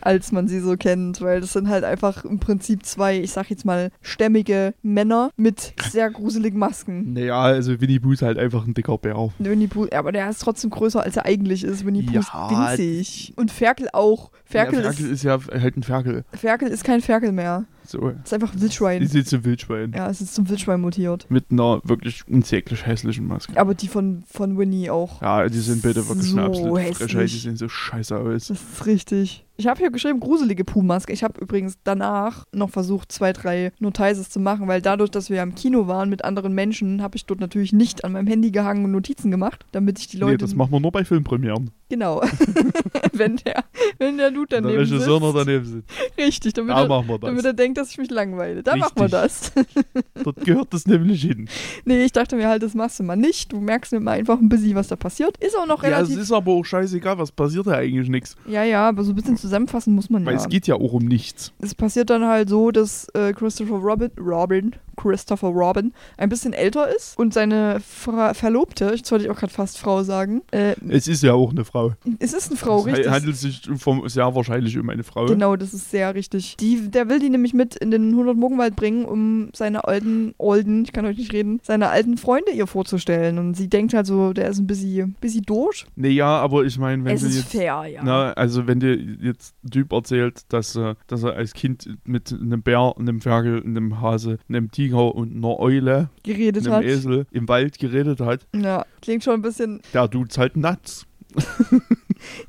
[0.05, 3.49] als man sie so kennt, weil das sind halt einfach im Prinzip zwei, ich sag
[3.49, 7.13] jetzt mal, stämmige Männer mit sehr gruseligen Masken.
[7.13, 9.31] Naja, also Winnie Pooh ist halt einfach ein dicker Bär.
[9.39, 11.85] Winnie Pooh, aber der ist trotzdem größer, als er eigentlich ist.
[11.85, 13.33] Winnie Pooh Ja, ist winzig.
[13.35, 14.31] Und Ferkel auch.
[14.45, 16.23] Ferkel, ja, Ferkel ist, ist ja halt ein Ferkel.
[16.33, 17.65] Ferkel ist kein Ferkel mehr.
[17.87, 18.09] So.
[18.09, 19.01] ist einfach ein Wildschwein.
[19.01, 19.93] Die sieht zum Wildschwein.
[19.95, 21.25] Ja, es ist zum Wildschwein mutiert.
[21.29, 23.59] Mit einer wirklich unsäglich hässlichen Maske.
[23.59, 25.21] Aber die von, von Winnie auch.
[25.21, 27.11] Ja, die sind bitte wirklich So eine absolute hässlich.
[27.11, 27.29] Frechheit.
[27.31, 28.47] Die sehen so scheiße aus.
[28.47, 29.41] Das ist richtig.
[29.57, 31.13] Ich habe hier geschrieben, gruselige Puh-Maske.
[31.13, 35.37] Ich habe übrigens danach noch versucht, zwei, drei Notices zu machen, weil dadurch, dass wir
[35.37, 38.51] ja im Kino waren mit anderen Menschen, habe ich dort natürlich nicht an meinem Handy
[38.51, 40.33] gehangen und Notizen gemacht, damit ich die Leute.
[40.33, 41.71] Nee, das machen wir nur bei Filmpremieren.
[41.87, 42.21] genau.
[43.13, 43.63] wenn der,
[43.97, 45.35] wenn der Dude Wenn der daneben Regisseur sitzt.
[45.37, 45.89] daneben sitzt.
[46.17, 47.45] Richtig, damit, Da er, machen wir damit das.
[47.45, 48.63] er denkt, dass ich mich langweile.
[48.63, 49.51] Da machen wir Richtig.
[49.53, 49.93] das.
[50.23, 51.47] Dort gehört das nämlich hin.
[51.85, 53.51] nee, ich dachte mir halt, das machst du mal nicht.
[53.53, 55.37] Du merkst mir mal einfach ein bisschen, was da passiert.
[55.37, 56.17] Ist auch noch Ja, es relativ.
[56.19, 58.35] ist aber auch scheißegal, was passiert da eigentlich nichts.
[58.47, 60.39] Ja, ja, aber so ein bisschen zusammenfassen muss man Weil ja.
[60.39, 61.51] es geht ja auch um nichts.
[61.61, 66.87] es passiert dann halt so, dass äh, Christopher Robin, Robin, Christopher Robin ein bisschen älter
[66.95, 71.07] ist und seine Fra Verlobte, jetzt wollte ich auch gerade fast Frau sagen, äh, Es
[71.07, 71.93] ist ja auch eine Frau.
[72.19, 73.09] es ist eine Frau, es richtig.
[73.09, 75.25] handelt sich vom, sehr wahrscheinlich um eine Frau.
[75.25, 76.57] Genau, das ist sehr richtig.
[76.57, 80.83] Die, der will die nämlich mit in den 100 Morgenwald bringen, um seine alten, olden,
[80.83, 83.37] ich kann euch nicht reden, seine alten Freunde ihr vorzustellen.
[83.37, 85.85] Und sie denkt halt so, der ist ein bisschen, bisschen durch.
[85.95, 87.51] Nee, ja, aber ich meine, wenn es ist jetzt.
[87.51, 88.01] fair, ja.
[88.03, 92.31] Na, also wenn dir jetzt ein Typ erzählt, dass, äh, dass er als Kind mit
[92.33, 96.83] einem Bär, einem Ferkel, einem Hase, einem Tiger und einer Eule, Geredet einem hat.
[96.83, 101.05] Esel im Wald geredet hat, Ja, klingt schon ein bisschen, der tut's halt nuts.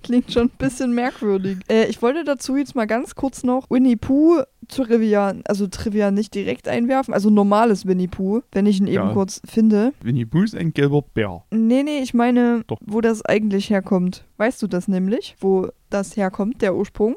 [0.02, 1.58] klingt schon ein bisschen merkwürdig.
[1.68, 6.34] Äh, ich wollte dazu jetzt mal ganz kurz noch Winnie Pooh Trivia, also Trivia nicht
[6.34, 9.12] direkt einwerfen, also normales Winnie Pooh, wenn ich ihn eben Ja.
[9.12, 9.92] kurz finde.
[10.02, 11.44] Winnie Pooh ist ein gelber Bär.
[11.52, 12.78] Nee, nee, ich meine, Doch.
[12.84, 14.24] wo das eigentlich herkommt.
[14.36, 17.16] Weißt du das nämlich, wo das herkommt, der Ursprung?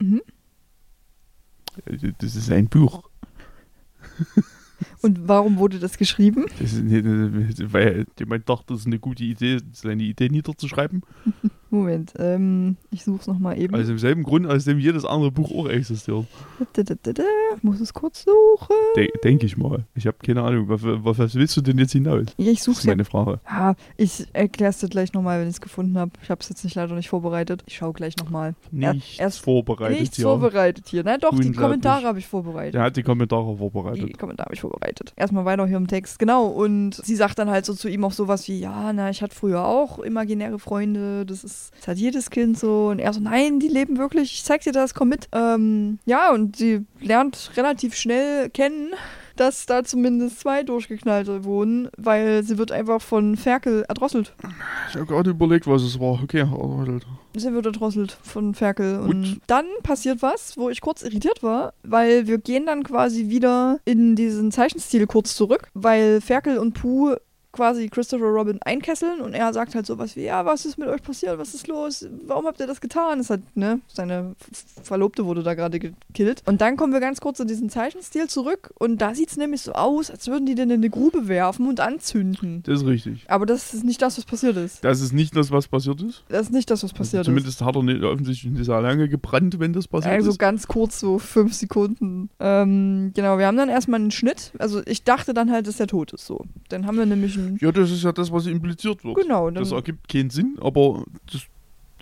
[0.00, 0.22] Mhm.
[2.18, 3.02] Das ist ein Buch.
[5.04, 6.46] Und warum wurde das geschrieben?
[6.58, 11.02] Das ist, nicht- weil jemand dachte, das ist eine gute Idee, seine Idee niederzuschreiben.
[11.70, 13.74] Moment, ähm, ich such's nochmal eben.
[13.74, 16.24] Also im selben Grund, aus dem jedes andere Buch auch existiert.
[16.76, 18.76] Ich muss es kurz suchen.
[18.96, 19.84] De Denke ich mal.
[19.96, 20.68] Ich habe keine Ahnung.
[20.68, 22.26] Was, was, was willst du denn jetzt hinaus?
[22.36, 22.92] Ja, ich Das such's ist ja.
[22.92, 23.40] meine Frage.
[23.50, 26.12] Ja, ich erklär's dir gleich nochmal, wenn ich es gefunden habe.
[26.22, 27.64] Ich habe es jetzt nicht leider nicht vorbereitet.
[27.66, 28.54] Ich schau gleich nochmal.
[28.70, 30.26] Nichts erst- vorbereitet Nichts hier.
[30.26, 31.02] vorbereitet hier.
[31.04, 31.50] Na doch, die.
[31.50, 32.74] Kommentare habe ich vorbereitet.
[32.74, 34.16] Der hat die Kommentare Die vorbereitet.
[34.18, 34.93] Kommentare habe ich vorbereitet.
[35.16, 36.18] Erstmal weiter hier im Text.
[36.18, 39.22] Genau, und sie sagt dann halt so zu ihm auch sowas wie, ja, na, ich
[39.22, 42.88] hatte früher auch imaginäre Freunde, das ist, das hat jedes Kind so.
[42.88, 45.28] Und er so, nein, die leben wirklich, ich zeig dir das, komm mit.
[45.32, 48.92] Ähm, ja, und sie lernt relativ schnell kennen,
[49.36, 54.34] dass da zumindest zwei Durchgeknallte wohnen, weil sie wird einfach von Ferkel erdrosselt.
[54.88, 56.20] Ich habe gerade überlegt, was es war.
[56.22, 57.00] Okay, aber
[57.36, 58.98] Sie wird erdrosselt von Ferkel.
[58.98, 59.08] Gut.
[59.10, 63.80] Und dann passiert was, wo ich kurz irritiert war, weil wir gehen dann quasi wieder
[63.84, 67.16] in diesen Zeichenstil kurz zurück, weil Ferkel und Puh
[67.54, 71.02] quasi Christopher Robin einkesseln und er sagt halt sowas wie, ja, was ist mit euch
[71.02, 73.18] passiert, was ist los, warum habt ihr das getan?
[73.18, 74.34] Das hat, ne, seine
[74.82, 76.42] Verlobte wurde da gerade gekillt.
[76.46, 79.62] Und dann kommen wir ganz kurz in diesen Zeichenstil zurück und da sieht es nämlich
[79.62, 82.62] so aus, als würden die den in eine Grube werfen und anzünden.
[82.64, 83.24] das ist richtig.
[83.28, 84.84] Aber das ist nicht das, was passiert ist.
[84.84, 86.24] Das ist nicht das, was passiert ist.
[86.28, 87.26] Das ist nicht das, was passiert ist.
[87.26, 90.38] Zumindest hat er nicht offensichtlich nicht sehr lange gebrannt, wenn das passiert Also ist.
[90.38, 92.30] ganz kurz, so fünf Sekunden.
[92.40, 94.52] Ähm, genau, wir haben dann erstmal einen Schnitt.
[94.58, 96.44] Also ich dachte dann halt, dass er tot ist so.
[96.68, 97.43] Dann haben wir nämlich einen.
[97.60, 99.16] Ja, das ist ja das, was impliziert wird.
[99.16, 101.42] Genau, Das ergibt keinen Sinn, aber das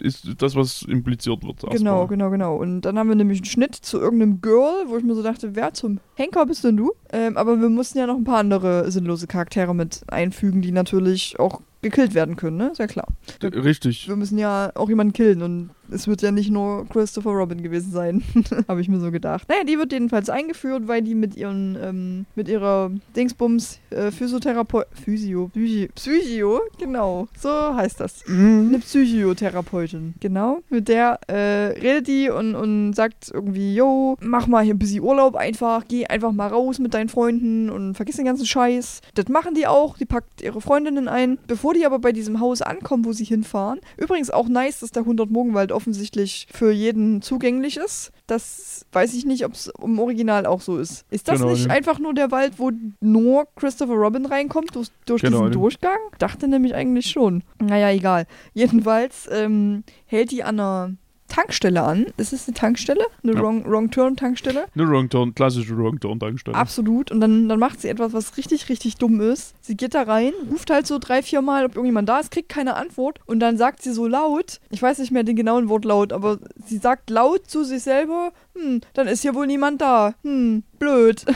[0.01, 1.61] ist das, was impliziert wird.
[1.61, 2.07] Genau, erstmal.
[2.09, 2.57] genau, genau.
[2.57, 5.55] Und dann haben wir nämlich einen Schnitt zu irgendeinem Girl, wo ich mir so dachte,
[5.55, 6.93] wer zum Henker bist denn du?
[7.13, 11.39] Ähm, aber wir mussten ja noch ein paar andere sinnlose Charaktere mit einfügen, die natürlich
[11.39, 12.71] auch gekillt werden können, ne?
[12.73, 13.07] Ist ja klar.
[13.43, 14.09] D- Richtig.
[14.09, 17.93] Wir müssen ja auch jemanden killen und es wird ja nicht nur Christopher Robin gewesen
[17.93, 18.23] sein,
[18.69, 19.49] habe ich mir so gedacht.
[19.49, 24.87] Naja, die wird jedenfalls eingeführt, weil die mit ihren, ähm, mit ihrer Dingsbums äh, Physiotherapeut,
[24.93, 28.25] Physio, Psychi, Psychio, genau, so heißt das.
[28.27, 30.63] Eine Psychotherapeutin, genau.
[30.69, 35.03] Mit der äh, redet die und, und sagt irgendwie, yo, mach mal hier ein bisschen
[35.03, 39.01] Urlaub einfach, geh einfach mal raus mit deinen Freunden und vergiss den ganzen Scheiß.
[39.15, 41.39] Das machen die auch, die packt ihre Freundinnen ein.
[41.47, 45.03] Bevor die aber bei diesem Haus ankommen, wo sie hinfahren, übrigens auch nice, dass der
[45.03, 48.13] 100 Morgenwald offensichtlich für jeden zugänglich ist.
[48.29, 51.05] Das weiß ich nicht, ob es im Original auch so ist.
[51.11, 51.73] Ist das Genau, nicht ne.
[51.75, 55.51] einfach nur der Wald, wo nur Christopher Robin reinkommt, durch, durch Genau, diesen ne.
[55.53, 55.99] Durchgang?
[56.19, 57.43] Dachte nämlich eigentlich schon.
[57.61, 58.27] Naja, egal.
[58.55, 60.95] Jedenfalls ähm, hält die an einer
[61.33, 62.07] Tankstelle an.
[62.19, 63.07] Ist es eine Tankstelle?
[63.23, 63.41] Eine Ja.
[63.41, 64.67] Wrong, Wrong Turn Tankstelle?
[64.75, 66.57] Eine Wrong Turn, klassische Wrong Turn Tankstelle.
[66.57, 67.11] Absolut.
[67.11, 69.55] Und dann, dann macht sie etwas, was richtig, richtig dumm ist.
[69.63, 72.51] Sie geht da rein, ruft halt so drei, vier Mal, ob irgendjemand da ist, kriegt
[72.51, 73.19] keine Antwort.
[73.25, 76.77] Und dann sagt sie so laut, ich weiß nicht mehr den genauen Wortlaut, aber sie
[76.79, 80.15] sagt laut zu sich selber, hm, dann ist hier wohl niemand da.
[80.23, 81.25] Hm, blöd.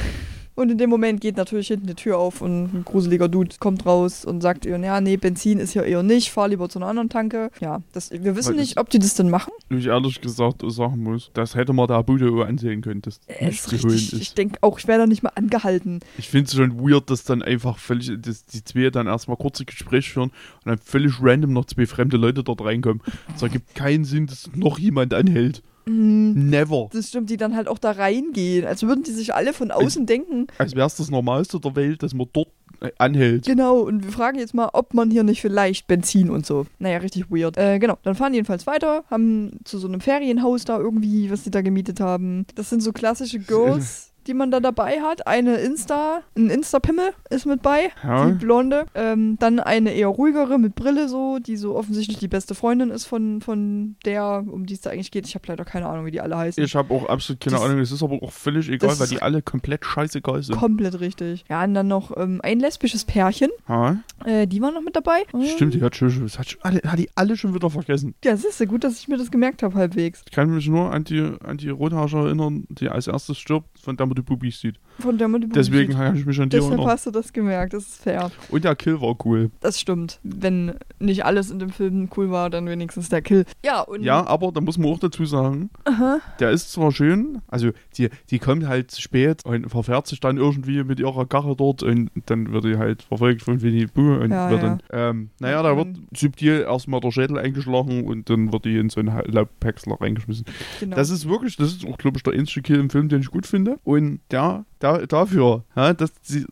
[0.56, 3.84] Und in dem Moment geht natürlich hinten die Tür auf und ein gruseliger Dude kommt
[3.84, 6.88] raus und sagt ihr, ja, nee, Benzin ist hier eher nicht, fahr lieber zu einer
[6.88, 7.50] anderen Tanke.
[7.60, 9.52] Ja, das, wir wissen Weil nicht, ob die das denn machen.
[9.68, 13.72] Ich ehrlich gesagt sagen muss, das hätte man der Bude ansehen können, dass ist zu
[13.72, 14.38] holen richtig, ich ist.
[14.38, 16.00] denke auch, ich wäre da nicht mal angehalten.
[16.16, 19.66] Ich finde es schon weird, dass dann einfach völlig, dass die zwei dann erstmal kurze
[19.66, 23.02] Gespräche führen und dann völlig random noch zwei fremde Leute dort reinkommen.
[23.34, 25.62] Es ergibt keinen Sinn, dass noch jemand anhält.
[25.88, 26.88] Hm, Never.
[26.92, 28.66] Das stimmt, die dann halt auch da reingehen.
[28.66, 30.48] Als würden die sich alle von außen denken.
[30.58, 32.48] Als wäre es das Normalste der Welt, dass man dort
[32.80, 33.46] äh, anhält.
[33.46, 36.66] Genau, und wir fragen jetzt mal, ob man hier nicht vielleicht Benzin und so.
[36.78, 37.56] Naja, richtig weird.
[37.56, 41.50] Äh, genau, dann fahren jedenfalls weiter, haben zu so einem Ferienhaus da irgendwie, was die
[41.50, 42.46] da gemietet haben.
[42.54, 45.26] Das sind so klassische Girls, die man da dabei hat.
[45.26, 48.26] Eine Insta, ein Insta-Pimmel ist mit bei, Ja.
[48.26, 48.86] die blonde.
[48.94, 53.04] Ähm, dann eine eher ruhigere mit Brille so, die so offensichtlich die beste Freundin ist
[53.06, 55.26] von, von der, um die es da eigentlich geht.
[55.26, 56.62] Ich habe leider keine Ahnung, wie die alle heißen.
[56.62, 59.12] Ich habe auch absolut keine Das- Ahnung, es ist aber auch völlig egal, weil ist-
[59.12, 60.56] die alle komplett scheißegal sind.
[60.58, 61.44] Komplett richtig.
[61.48, 63.50] Ja, und dann noch ähm, ein lesbisches Pärchen.
[63.68, 63.96] Ha?
[64.24, 65.22] Äh, die waren noch mit dabei.
[65.54, 68.14] Stimmt, die hat, schon, das hat, schon alle, hat die alle schon wieder vergessen.
[68.24, 70.22] Ja, siehst du, gut, dass ich mir das gemerkt habe, halbwegs.
[70.26, 73.96] Ich kann mich nur an die, an die Rothaarige erinnern, die als erstes stirbt, von
[73.96, 74.78] der man die Bubis sieht.
[74.98, 76.92] Von der man die Deswegen habe ich mich an die Deshalb erinnert.
[76.92, 78.30] hast du das gemerkt, das ist fair.
[78.50, 79.50] Und der Kill war cool.
[79.60, 80.18] Das stimmt.
[80.22, 83.44] Wenn nicht alles in dem Film cool war, dann wenigstens der Kill.
[83.64, 84.02] Ja, und.
[84.02, 86.20] Ja, aber da muss man auch dazu sagen, Aha.
[86.40, 90.36] der ist zwar schön, also die, die kommt halt zu spät und verfährt sich dann
[90.36, 94.30] irgendwie mit ihrer Karre dort und dann wird die halt verfolgt von Winnie Pooh und
[94.30, 94.68] Ja, wird ja.
[94.68, 98.88] dann, ähm, naja, da wird subtil erstmal der Schädel eingeschlagen und dann wird die in
[98.90, 100.44] so einen Laubpäcksler reingeschmissen.
[100.80, 100.96] Genau.
[100.96, 103.30] Das ist wirklich, das ist auch, glaube ich, der einzige Kill im Film, den ich
[103.30, 103.78] gut finde.
[103.84, 106.46] Und der, da, dafür, ja, dass sie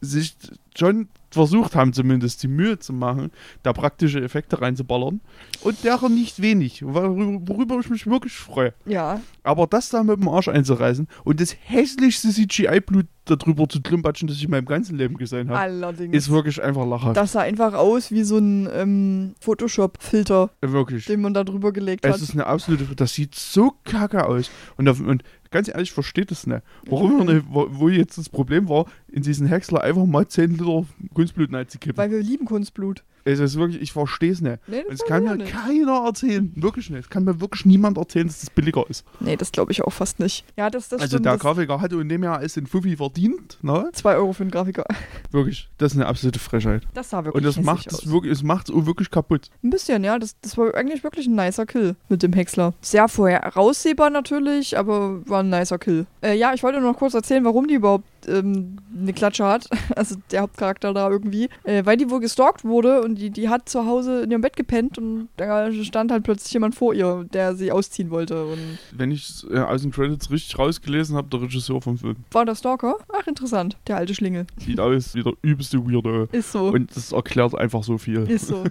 [0.00, 0.36] sich
[0.76, 3.32] schon versucht haben, zumindest die Mühe zu machen,
[3.64, 5.20] da praktische Effekte reinzuballern.
[5.62, 8.72] Und deren nicht wenig, worüber, ich mich wirklich freue.
[8.86, 14.28] ja, Aber das da mit dem Arsch einzureißen und das hässlichste CGI-Blut darüber zu klimpatschen,
[14.28, 16.14] das ich in meinem ganzen Leben gesehen habe, allerdings.
[16.14, 17.16] ist wirklich einfach lachhaft.
[17.16, 22.14] das sah einfach aus wie so ein ähm, Photoshop-Filter, den man da drüber gelegt Es
[22.14, 22.20] hat.
[22.20, 24.50] ist eine absolute, das sieht so kacke aus.
[24.76, 26.62] Und, auf, und ganz ehrlich, ich verstehe das nicht.
[26.86, 30.84] Warum nicht, wo, wo jetzt das Problem war, in diesen Häcksler einfach mal 10 Liter
[31.14, 31.96] Kunstblut reinzukippen.
[31.96, 33.04] Weil wir lieben Kunstblut.
[33.24, 34.58] Es ist wirklich, ich verstehe es nicht.
[34.68, 35.50] Nee, das es kann mir nicht.
[35.52, 36.52] keiner erzählen.
[36.56, 37.00] Wirklich nicht.
[37.00, 39.04] Es kann mir wirklich niemand erzählen, dass das billiger ist.
[39.20, 40.44] Nee, das glaube ich auch fast nicht.
[40.56, 41.26] Ja, das, das also stimmt.
[41.26, 43.58] der Grafiker hatte in dem Jahr als den Fuffi verdient.
[43.62, 43.88] Ne?
[43.92, 44.84] 2 Euro für einen Grafiker.
[45.30, 45.68] Wirklich.
[45.78, 46.82] Das ist eine absolute Frechheit.
[46.92, 49.48] Das sah wirklich Und das macht es wirklich, es macht es wirklich kaputt.
[49.62, 50.18] Ein bisschen, ja.
[50.18, 52.74] Das, das war eigentlich wirklich ein nicer Kill mit dem Häcksler.
[52.80, 56.06] Sehr voraussehbar natürlich, aber war ein nicer Kill.
[56.22, 59.68] Äh, ja, ich wollte nur noch kurz erzählen, warum die überhaupt ähm, eine Klatsche hat.
[59.96, 61.48] Also der Hauptcharakter da irgendwie.
[61.62, 64.56] Äh, weil die wohl gestalkt wurde und die, die hat zu Hause in ihrem Bett
[64.56, 68.44] gepennt und da stand halt plötzlich jemand vor ihr, der sie ausziehen wollte.
[68.44, 72.16] Und Wenn ich äh, aus den Credits richtig rausgelesen habe, der Regisseur vom Film.
[72.32, 72.96] war der Stalker?
[73.12, 73.76] Ach, interessant.
[73.86, 74.46] Der alte Schlingel.
[74.58, 76.24] Sieht aus wie der übelste Weirdo.
[76.32, 76.68] Ist so.
[76.68, 78.28] Und das erklärt einfach so viel.
[78.28, 78.64] ist so.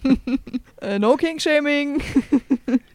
[0.80, 2.00] äh, no King Shaming.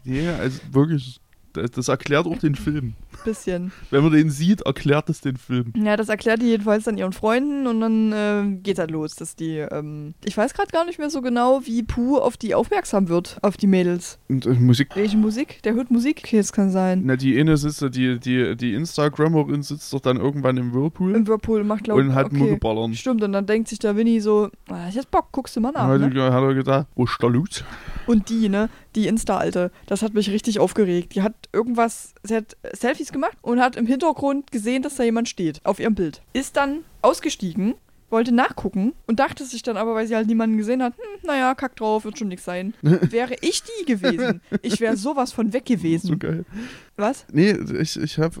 [0.04, 1.20] Ja, also wirklich,
[1.56, 2.94] das, das erklärt auch den Film.
[3.24, 3.72] bisschen.
[3.90, 5.72] Wenn man den sieht, erklärt es den Film.
[5.76, 9.36] Ja, das erklärt die jedenfalls dann ihren Freunden und dann äh, geht halt los, dass
[9.36, 13.08] die, ähm, ich weiß gerade gar nicht mehr so genau, wie Pooh auf die aufmerksam
[13.08, 14.18] wird, auf die Mädels.
[14.28, 14.90] Und äh, Musik.
[14.94, 15.62] Welche Musik?
[15.64, 16.22] Der hört Musik?
[16.24, 17.02] Okay, das kann sein.
[17.04, 21.14] Na, die eine sitzt, da, die, die, die Instagrammerin sitzt doch dann irgendwann im Whirlpool
[21.14, 22.36] Im Whirlpool macht, glaube ich, und hat okay.
[22.36, 22.94] Mucke ballern.
[22.94, 25.86] Stimmt, und dann denkt sich der Winnie so, ah, jetzt Bock, guckst du mal nach.
[25.98, 26.32] Ne?
[26.32, 27.64] hat er gedacht, wo ist der Loot?
[28.06, 31.14] Und die, ne, die Insta-Alte, das hat mich richtig aufgeregt.
[31.14, 35.28] Die hat irgendwas, sie hat Selfies gemacht und hat im Hintergrund gesehen, dass da jemand
[35.28, 36.22] steht, auf ihrem Bild.
[36.32, 37.74] Ist dann ausgestiegen,
[38.10, 41.54] wollte nachgucken und dachte sich dann aber, weil sie halt niemanden gesehen hat, hm, naja,
[41.54, 42.74] kack drauf, wird schon nichts sein.
[42.82, 46.18] Wäre ich die gewesen, ich wäre sowas von weg So gewesen.
[46.18, 46.44] geil.
[46.96, 47.26] Was?
[47.32, 48.34] Nee, ich, ich hab,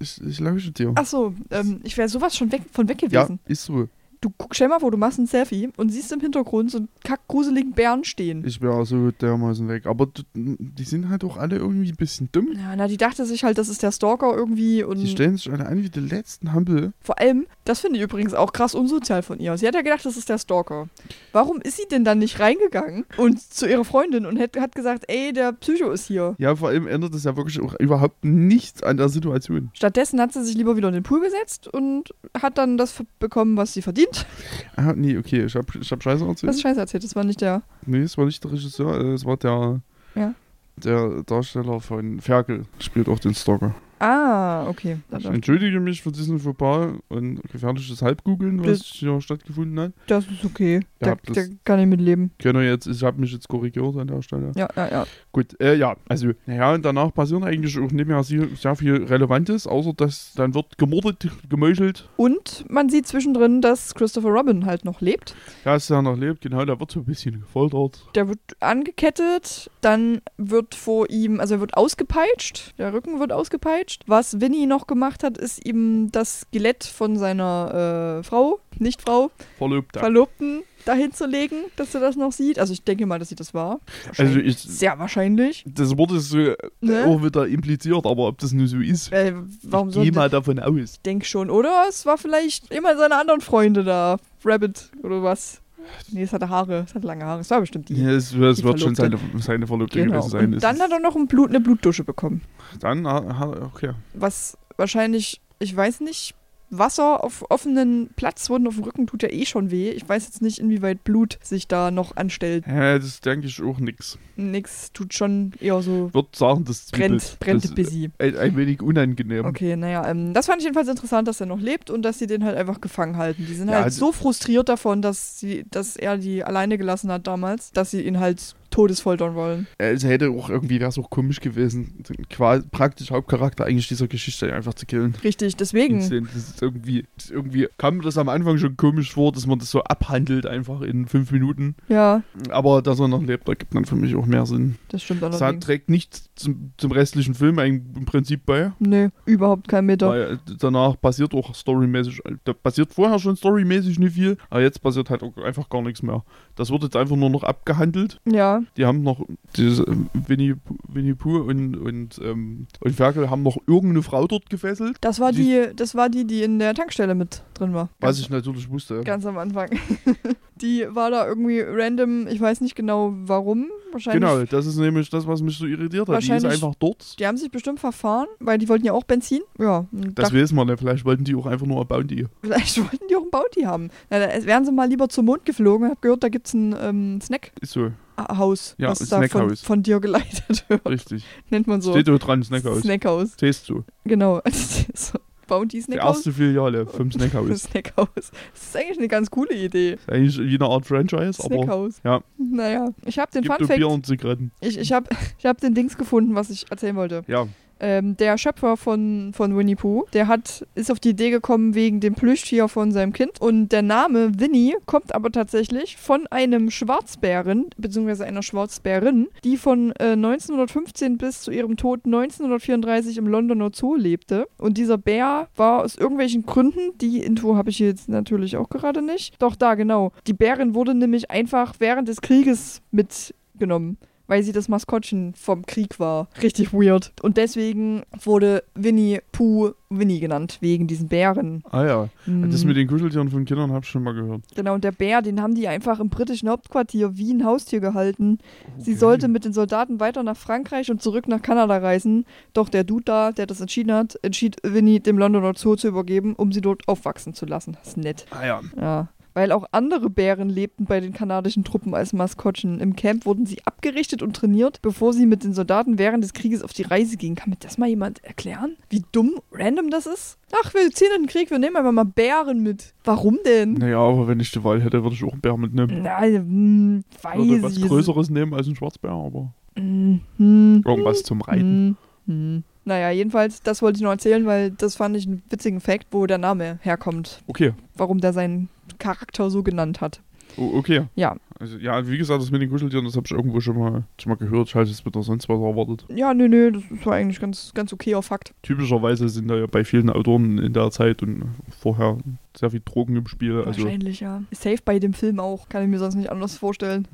[0.00, 0.92] ich, ich lausche dir.
[0.96, 3.38] Ach so, ähm, ich wäre sowas schon weg, von weg ja, gewesen.
[3.46, 3.88] ist so.
[4.22, 6.88] Du guck, stell mal vor, du machst ein Selfie und siehst im Hintergrund so einen
[7.02, 8.44] kackgruseligen Bären stehen.
[8.46, 9.84] Ich wäre so dermaßen weg.
[9.86, 12.52] Aber die sind halt auch alle irgendwie ein bisschen dumm.
[12.52, 15.50] Ja, na, die dachte sich halt, das ist der Stalker irgendwie und Die stellen sich
[15.50, 16.92] alle an wie die letzten Hampel.
[17.00, 19.58] vor allem, das finde ich übrigens auch krass unsozial von ihr.
[19.58, 20.88] Sie hat ja gedacht, das ist der Stalker.
[21.32, 25.04] Warum ist sie denn dann nicht reingegangen und zu ihrer Freundin und hat, hat gesagt,
[25.08, 26.36] ey, der Psycho ist hier.
[26.38, 29.70] Ja, vor allem ändert es ja wirklich auch überhaupt nichts an der Situation.
[29.74, 33.56] Stattdessen hat sie sich lieber wieder in den Pool gesetzt und hat dann das bekommen,
[33.56, 34.11] was sie verdient.
[34.76, 36.48] Ah, nee, okay, ich hab, ich hab Scheiße erzählt.
[36.48, 37.62] Das ist scheiße erzählt, das war nicht der.
[37.84, 39.80] Nee, es war nicht der Regisseur, äh, es war der,
[40.14, 40.34] Ja.
[40.76, 42.64] der Darsteller von Ferkel.
[42.78, 43.74] Spielt auch den Stalker.
[44.02, 44.96] Ah, okay.
[45.16, 49.92] Ich entschuldige mich für diesen Fauxpas und gefährliches Halbgoogeln, was Das- hier stattgefunden hat.
[50.08, 50.80] das ist okay.
[50.98, 52.32] Da, da kann ich mitleben.
[52.40, 54.50] Können jetzt, ich habe mich jetzt korrigiert an der Stelle.
[54.56, 55.06] Ja, ja, ja.
[55.30, 59.04] Gut, äh, ja, also, naja, und danach passiert eigentlich auch nicht mehr sehr, sehr viel
[59.04, 62.08] Relevantes, außer dass dann wird gemordet, gemeuchelt.
[62.16, 65.36] Und man sieht zwischendrin, dass Christopher Robin halt noch lebt.
[65.64, 68.04] Ja, ist ja noch lebt, genau, da wird so ein bisschen gefoltert.
[68.16, 73.91] Der wird angekettet, dann wird vor ihm, also er wird ausgepeitscht, der Rücken wird ausgepeitscht.
[74.06, 79.30] Was Winnie noch gemacht hat, ist ihm das Skelett von seiner äh, Frau, nicht Frau,
[79.58, 79.96] Verlobt.
[79.96, 82.58] Verlobten dahin zu legen, dass er das noch sieht.
[82.58, 83.78] Also ich denke mal, dass sie das war.
[84.18, 85.64] Also ich, Sehr wahrscheinlich.
[85.66, 86.38] das wurde so
[86.80, 87.04] Ne?
[87.06, 90.58] auch wieder impliziert, aber ob das nun so ist, Äh, warum ich gehe mal davon
[90.58, 90.94] aus.
[90.94, 91.84] ich denke schon, oder?
[91.88, 94.16] Es war vielleicht immer seine anderen Freunde da.
[94.44, 95.61] Rabbit oder was.
[96.10, 97.40] Nee, es hatte Haare, es hatte lange Haare.
[97.40, 97.94] Es war bestimmt die.
[97.94, 100.12] Ja, es, es die wird schon seine, seine Verlobte Genau.
[100.18, 100.54] gewesen sein.
[100.54, 102.42] Und dann hat er noch ein Blut, eine Blutdusche bekommen.
[102.80, 103.92] Dann, ah, ah, okay.
[104.14, 106.34] was wahrscheinlich, ich weiß nicht,
[106.72, 109.90] Wasser auf offenen Platzwunden auf dem Rücken tut ja eh schon weh.
[109.90, 112.64] Ich weiß jetzt nicht, inwieweit Blut sich da noch anstellt.
[112.66, 114.18] Ja, das denke ich auch nix.
[114.36, 118.12] Nix tut schon eher so würde sagen, das brennt, brennt das bisschen.
[118.18, 119.44] ein, ein wenig unangenehm.
[119.44, 122.26] Okay, naja, ähm, das fand ich jedenfalls interessant, dass er noch lebt und dass sie
[122.26, 123.44] den halt einfach gefangen halten.
[123.46, 127.12] Die sind Ja, halt also- so frustriert davon, dass sie, dass er die alleine gelassen
[127.12, 129.66] hat damals, dass sie ihn halt todesfoltern wollen.
[129.78, 134.52] Es hätte auch irgendwie, wäre es auch komisch gewesen, quasi praktisch Hauptcharakter eigentlich dieser Geschichte
[134.52, 135.14] einfach zu killen.
[135.22, 136.00] Richtig, deswegen.
[136.00, 139.70] Das irgendwie, das irgendwie kam mir das am Anfang schon komisch vor, dass man das
[139.70, 141.76] so abhandelt einfach in fünf Minuten.
[141.88, 144.76] Ja, Aber dass er noch lebt, ergibt dann für mich auch mehr Sinn.
[144.88, 145.64] das stimmt Das allerdings.
[145.64, 148.72] trägt nicht zum, zum restlichen Film eigentlich im Prinzip bei.
[148.78, 150.08] Nee, überhaupt kein Meter.
[150.08, 154.82] Weil äh, danach passiert auch storymäßig, da passiert vorher schon storymäßig nicht viel, aber jetzt
[154.82, 156.24] passiert halt auch einfach gar nichts mehr.
[156.56, 158.20] Das wird jetzt einfach nur noch abgehandelt.
[158.24, 159.24] Ja, Die haben noch,
[159.56, 160.54] diese ähm, Winnie,
[160.88, 164.96] Winnie Pooh und, und, ähm, und Ferkel haben noch irgendeine Frau dort gefesselt.
[165.00, 167.88] das war Die- die, das war die, die in der Tankstelle mit drin war.
[168.00, 169.00] Was ich natürlich wusste.
[169.02, 169.70] Ganz am Anfang.
[170.60, 173.68] die war da irgendwie random, ich weiß nicht genau warum.
[173.90, 174.22] Wahrscheinlich.
[174.22, 176.16] Genau, das ist nämlich das, was mich so irritiert hat.
[176.22, 177.18] Die ist Wahrscheinlich- einfach dort.
[177.18, 179.40] Die haben sich bestimmt verfahren, weil die wollten ja auch Benzin.
[179.58, 180.78] Ja, Das dachten, weiß man nicht.
[180.78, 182.26] Vielleicht wollten die auch einfach nur ein Bounty.
[182.42, 183.90] vielleicht wollten die auch ein Bounty haben.
[184.08, 185.90] Na, da wären sie mal lieber zum Mond geflogen.
[185.90, 187.18] Hab gehört, da gibt's ein ähm,
[187.60, 190.86] Ist so, Snackhaus, Ja, was da von, von dir geleitet wird.
[190.88, 191.24] richtig.
[191.50, 191.92] Nennt man so.
[191.92, 192.80] Steht da dran, Snackhaus.
[192.82, 193.32] Snackhaus.
[193.34, 193.84] Stehst du.
[194.04, 194.40] Genau.
[194.94, 196.16] so, Bounty Die Snackhaus.
[196.18, 197.62] erste Filiale vom Snackhaus.
[197.64, 198.08] Snackhaus.
[198.14, 198.30] Das
[198.62, 199.92] ist eigentlich eine ganz coole Idee.
[199.94, 202.00] Ist eigentlich wie eine Art Franchise, aber Snackhaus.
[202.04, 202.20] ja.
[202.38, 203.94] Naja, ich habe den gibt Fun nur Bier Fact.
[203.94, 204.52] und Zigaretten.
[204.60, 207.22] Ich, ich habe ich hab den Dings gefunden, was ich erzählen wollte.
[207.26, 207.46] Ja,
[207.82, 211.98] Ähm, der Schöpfer von, von Winnie Pooh, der hat, ist auf die Idee gekommen wegen
[212.00, 213.40] dem Plüschtier von seinem Kind.
[213.40, 219.92] Und der Name Winnie kommt aber tatsächlich von einem Schwarzbären, beziehungsweise einer Schwarzbärin, die von
[219.98, 224.46] äh, 1915 bis zu ihrem Tod 1934 im Londoner Zoo lebte.
[224.58, 229.02] Und dieser Bär war aus irgendwelchen Gründen, die Info habe ich jetzt natürlich auch gerade
[229.02, 229.34] nicht.
[229.42, 230.12] Doch da, genau.
[230.28, 233.98] Die Bärin wurde nämlich einfach während des Krieges mitgenommen.
[234.32, 236.26] Weil sie das Maskottchen vom Krieg war.
[236.42, 237.12] Richtig weird.
[237.20, 241.62] Und deswegen wurde Winnie Pooh Winnie genannt, wegen diesen Bären.
[241.70, 242.08] Ah ja.
[242.24, 242.50] Hm.
[242.50, 244.40] Das mit den Kuscheltieren von Kindern habe ich schon mal gehört.
[244.56, 248.38] Genau, und der Bär, den haben die einfach im britischen Hauptquartier wie ein Haustier gehalten.
[248.78, 249.00] Sie Okay.
[249.00, 252.24] sollte mit den Soldaten weiter nach Frankreich und zurück nach Kanada reisen.
[252.54, 256.34] Doch der Dude da, der das entschieden hat, entschied Winnie dem Londoner Zoo zu übergeben,
[256.36, 257.72] um sie dort aufwachsen zu lassen.
[257.78, 258.24] Das ist nett.
[258.30, 258.60] Ah ja.
[258.80, 259.08] Ja.
[259.34, 262.80] Weil auch andere Bären lebten bei den kanadischen Truppen als Maskottchen.
[262.80, 266.62] Im Camp wurden sie abgerichtet und trainiert, bevor sie mit den Soldaten während des Krieges
[266.62, 267.34] auf die Reise gingen.
[267.36, 268.76] Kann mir das mal jemand erklären?
[268.90, 270.38] Wie dumm, random das ist?
[270.62, 272.92] Ach, wir ziehen in den Krieg, wir nehmen einfach mal Bären mit.
[273.04, 273.74] Warum denn?
[273.74, 276.00] Naja, aber wenn ich die Wahl hätte, würde ich auch einen Bär mitnehmen.
[276.02, 277.88] Na, hm, Ich würde weiß was.
[277.88, 281.96] Größeres nehmen als ein Schwarzbär, aber Hm, hm, irgendwas zum Reiten.
[282.26, 282.64] hm, hm.
[282.84, 286.26] Naja, jedenfalls, das wollte ich noch erzählen, weil das fand ich einen witzigen Fact, wo
[286.26, 287.42] der Name herkommt.
[287.46, 288.68] Okay, Warum der seinen
[288.98, 290.20] Charakter so genannt hat.
[290.56, 291.02] o okay.
[291.14, 291.36] Ja.
[291.60, 294.30] Also, ja, wie gesagt, das mit den Kuscheltieren, das habe ich irgendwo schon mal, schon
[294.30, 294.66] mal gehört.
[294.68, 296.04] Ich hatte es wieder sonst was erwartet.
[296.08, 298.52] Ja, nö, nö, das war eigentlich ganz, ganz okayer Fakt.
[298.62, 301.44] Typischerweise sind da ja bei vielen Autoren in der Zeit und
[301.80, 302.18] vorher
[302.56, 303.62] sehr viel Drogen im Spiel.
[303.64, 304.42] Also, Wahrscheinlich, ja.
[304.52, 307.08] Safe bei dem Film auch, kann ich mir sonst nicht anders vorstellen.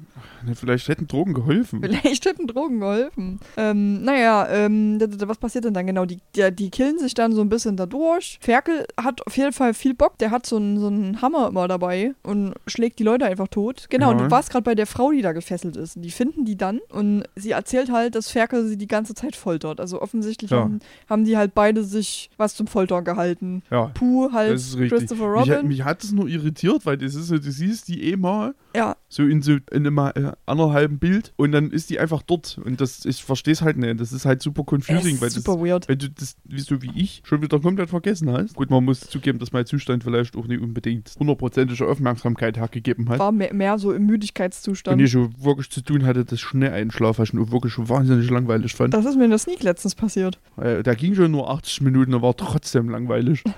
[0.55, 1.81] vielleicht hätten Drogen geholfen.
[1.83, 3.41] Vielleicht hätten Drogen geholfen.
[3.57, 6.05] Ähm, naja, ähm, was passiert denn dann genau?
[6.05, 8.39] Die, die, die killen sich dann so ein bisschen dadurch.
[8.41, 10.19] Ferkel hat auf jeden Fall viel Bock.
[10.19, 13.87] Der hat so einen, so einen Hammer immer dabei und schlägt die Leute einfach tot.
[13.91, 14.25] Genau, und Ja.
[14.25, 15.95] du warst gerade bei der Frau, die da gefesselt ist.
[16.03, 19.81] Die finden die dann und sie erzählt halt, dass Ferkel sie die ganze Zeit foltert.
[19.81, 20.59] Also offensichtlich Ja.
[20.61, 23.63] haben, haben die halt beide sich was zum Foltern gehalten.
[23.71, 24.99] Ja, Puh halt das ist richtig.
[24.99, 25.69] Christopher Robin.
[25.69, 29.25] mich hat es nur irritiert, weil das ist du siehst die eh mal ja, so
[29.25, 32.61] in so in einem äh, anderthalben Bild und dann ist die einfach dort.
[32.65, 33.99] Und das, ich verstehe es halt nicht.
[34.01, 35.89] Das ist halt super es confusing, weil ist das super weird.
[35.89, 38.55] Wenn du das, wie so wie ich, schon wieder komplett vergessen hast.
[38.55, 43.19] Gut, man muss zugeben, dass mein Zustand vielleicht auch nicht unbedingt hundertprozentige Aufmerksamkeit hergegeben hat.
[43.19, 45.01] War mehr, mehr so im Und Müdigkeitszustand.
[45.03, 48.75] ich schon wirklich zu tun hatte, das schnell einschlafen, was ich nur wirklich wahnsinnig langweilig
[48.75, 48.95] fand.
[48.95, 50.39] Das ist mir in der Sneak letztens passiert.
[50.57, 53.43] Äh, der ging schon nur 80 Minuten, der war trotzdem langweilig.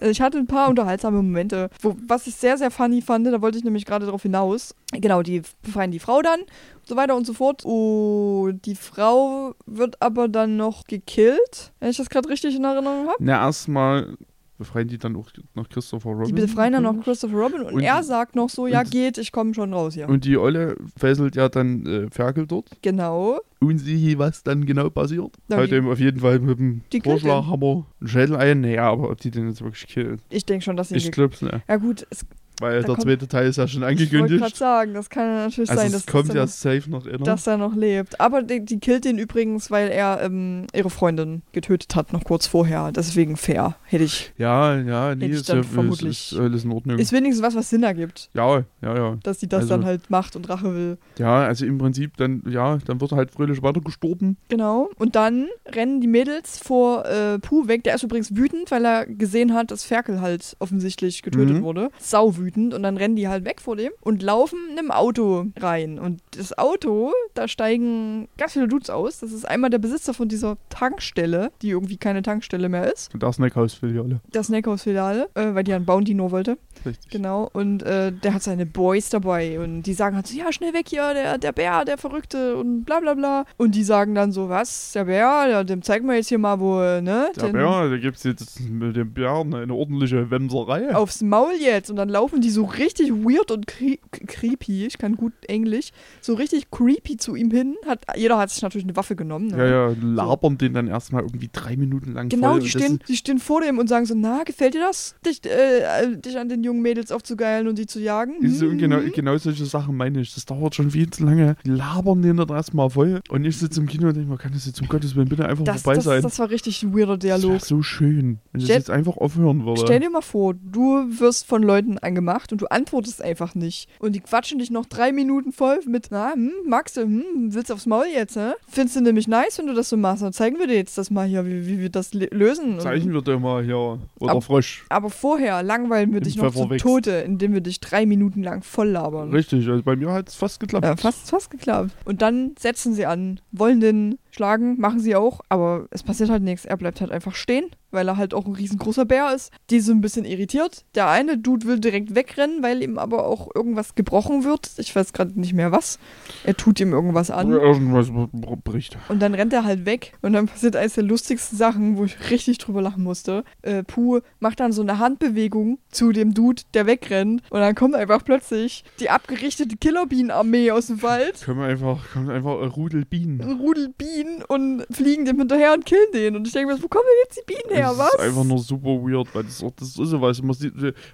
[0.00, 3.47] Ich hatte ein paar unterhaltsame Momente, wo, was ich sehr, sehr funny fand, da wollte
[3.56, 4.74] ich nämlich gerade darauf hinaus.
[4.92, 6.40] Genau, die befreien die Frau dann,
[6.84, 7.64] so weiter und so fort.
[7.64, 13.06] Und die Frau wird aber dann noch gekillt, wenn ich das gerade richtig in Erinnerung
[13.08, 13.16] habe.
[13.20, 14.16] Na, erstmal
[14.58, 16.34] befreien die dann auch noch Christopher Robin.
[16.34, 19.16] Die befreien dann noch Christopher Robin und, Und- er sagt noch so, ja und- geht,
[19.16, 20.08] ich komme schon raus hier.
[20.08, 22.68] Und die Olle fesselt ja dann äh, Ferkel dort.
[22.82, 23.38] genau.
[23.60, 25.36] Und sie, was dann genau passiert?
[25.48, 28.60] Die- ihm auf jeden Fall mit dem Vorschlaghammer einen Schädel ein.
[28.62, 30.20] Naja, aber ob die den jetzt wirklich killen?
[30.28, 31.54] Ich denke schon, dass sie Ich glaub's nicht.
[31.68, 32.24] Ja gut, es,
[32.60, 34.56] Weil Da der kommt- zweite Teil ist ja schon ich wollte gerade angekündigt.
[34.56, 36.46] sagen, das kann ja natürlich Also sein, es dass, kommt dass, ja er
[36.80, 37.18] safe noch inner.
[37.24, 38.20] dass er noch lebt.
[38.20, 42.46] Aber die, die killt ihn übrigens, weil er ähm, ihre Freundin getötet hat, noch kurz
[42.48, 42.90] vorher.
[42.90, 44.32] Deswegen fair, hätte ich.
[44.38, 46.98] Ja, ja, nee, ist, ja, vermutlich- ist, alles in Ordnung.
[46.98, 49.16] Ist wenigstens was, was Sinn ergibt, ja, ja, ja.
[49.22, 50.98] dass sie das Also- dann halt macht und Rache will.
[51.18, 54.36] Ja, also im Prinzip dann, ja, dann wird er halt fröhlich weiter gestorben.
[54.48, 54.90] Genau.
[54.98, 57.84] Und dann rennen die Mädels vor äh, Puh weg.
[57.84, 61.62] Der ist übrigens wütend, weil er gesehen hat, dass Ferkel halt offensichtlich getötet Mhm.
[61.62, 61.90] wurde.
[62.00, 62.47] Sau wütend.
[62.56, 65.98] Und dann rennen die halt weg vor dem und laufen in einem Auto rein.
[65.98, 69.20] Und das Auto, da steigen ganz viele Dudes aus.
[69.20, 73.12] Das ist einmal der Besitzer von dieser Tankstelle, die irgendwie keine Tankstelle mehr ist.
[73.14, 74.20] Und der Snackhouse-Filiale.
[74.32, 76.58] Der Snackhouse-Filiale, äh, weil die einen Bounty nur wollte.
[76.86, 77.10] Richtig.
[77.10, 80.74] Genau, und äh, der hat seine Boys dabei und die sagen halt so, ja, schnell
[80.74, 83.44] weg hier, der, der Bär, der Verrückte und bla bla bla.
[83.56, 86.60] Und die sagen dann so, was, der Bär, ja, dem zeigen wir jetzt hier mal,
[86.60, 87.30] wo, ne?
[87.36, 90.94] Der Bär, da gibt's jetzt mit dem Bären eine ordentliche Wemserei.
[90.94, 91.90] Aufs Maul jetzt.
[91.90, 96.34] Und dann laufen die so richtig weird und cre creepy, ich kann gut Englisch, so
[96.34, 97.76] richtig creepy zu ihm hin.
[97.86, 99.48] Hat, jeder hat sich natürlich eine Waffe genommen.
[99.48, 99.58] Ne?
[99.58, 102.60] Ja, ja, labern den dann erstmal irgendwie drei Minuten lang Genau, voll.
[102.60, 105.40] die das stehen, die stehen vor dem und sagen so, na, gefällt dir das, dich,
[105.44, 108.42] äh, äh, dich an den jungen Mädels aufzugeilen und die zu jagen?
[108.42, 109.12] Ist so, Hm, genau, hm.
[109.12, 110.34] genau solche Sachen meine ich.
[110.34, 111.56] Das dauert schon viel zu lange.
[111.64, 113.20] Die labern den dann erstmal voll.
[113.28, 115.46] Und ich sitze im Kino und denke mir, kann das jetzt um Gottes Willen bitte
[115.46, 116.22] einfach Das, vorbei das, sein?
[116.22, 117.60] das war richtig ein weirder Das wär Dialog.
[117.64, 119.80] so schön, wenn das Stell- jetzt einfach aufhören würde.
[119.82, 123.88] Stell dir mal vor, du wirst von Leuten angemacht und du antwortest einfach nicht.
[123.98, 126.52] Und die quatschen dich noch drei Minuten voll mit, na, hm,
[126.94, 128.52] du, hm, willst du aufs Maul jetzt, hä?
[128.68, 130.22] Findest du nämlich nice, wenn du das so machst?
[130.22, 132.80] Dann zeigen wir dir jetzt das mal hier, wie, wie wir das lösen.
[132.80, 133.98] Zeichen wir dir mal hier.
[134.18, 134.84] Oder Ab- frisch.
[134.88, 136.66] Aber vorher langweilen wir Im dich noch zu.
[136.76, 139.30] Tode, indem wir dich drei Minuten lang voll labern.
[139.30, 140.84] Richtig, also bei mir hat es fast geklappt.
[140.84, 141.90] Ja, fast, fast geklappt.
[142.04, 146.42] Und dann setzen sie an, wollen den schlagen, machen sie auch, aber es passiert halt
[146.42, 146.64] nichts.
[146.64, 149.52] Er bleibt halt einfach stehen weil er halt auch ein riesengroßer Bär ist.
[149.70, 150.84] Die sind ein bisschen irritiert.
[150.94, 154.70] Der eine Dude will direkt wegrennen, weil ihm aber auch irgendwas gebrochen wird.
[154.78, 155.98] Ich weiß gerade nicht mehr was.
[156.44, 157.50] Er tut ihm irgendwas an.
[157.50, 158.96] Irgendwas br- bricht.
[159.08, 162.30] Und dann rennt er halt weg und dann passiert eines der lustigsten Sachen, wo ich
[162.30, 163.44] richtig drüber lachen musste.
[163.62, 167.94] Äh, Puh macht dann so eine Handbewegung zu dem Dude, der wegrennt und dann kommt
[167.94, 171.40] einfach plötzlich die abgerichtete Killerbienenarmee aus dem Wald.
[171.42, 173.40] Können wir einfach, kommt einfach ein Rudel Bienen.
[173.40, 176.36] Ein Rudel Bienen und fliegen dem hinterher und killen den.
[176.36, 177.77] Und ich denke mir, wo kommen denn jetzt die Bienen her?
[177.80, 178.14] Das Was?
[178.14, 180.42] ist einfach nur super weird, weil das, das ist sowas.
[180.42, 180.56] Man,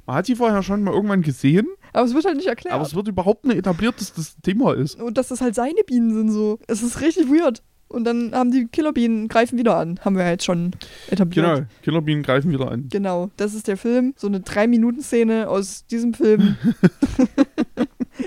[0.07, 2.75] man hat die vorher schon mal irgendwann gesehen, Aber es wird halt nicht erklärt.
[2.75, 5.01] aber es wird überhaupt nicht etabliert, dass das Thema ist.
[5.01, 6.59] und dass das halt seine Bienen sind so.
[6.67, 7.63] Es ist richtig weird.
[7.89, 10.01] Und dann haben die Killerbienen greifen wieder an.
[10.05, 10.73] Haben wir ja jetzt schon
[11.11, 11.47] etabliert.
[11.47, 12.89] Genau, Killerbienen greifen wieder an.
[12.91, 14.15] Genau, das ist der Film.
[14.17, 16.57] So eine 3-Minuten-Szene aus diesem Film.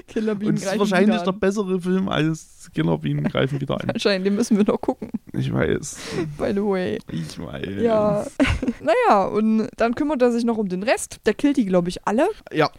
[0.08, 3.88] Killerbienen Und es ist greifen wahrscheinlich der bessere Film als Killerbienen greifen wieder an.
[3.94, 5.98] Wahrscheinlich, den müssen wir noch gucken, Ich weiß.
[6.38, 6.98] by the way.
[7.12, 7.82] Ich weiß.
[7.82, 8.26] Ja.
[8.82, 11.20] naja, und dann kümmert er sich noch um den Rest.
[11.26, 12.28] Der killt die, glaube ich, alle.
[12.52, 12.70] Ja,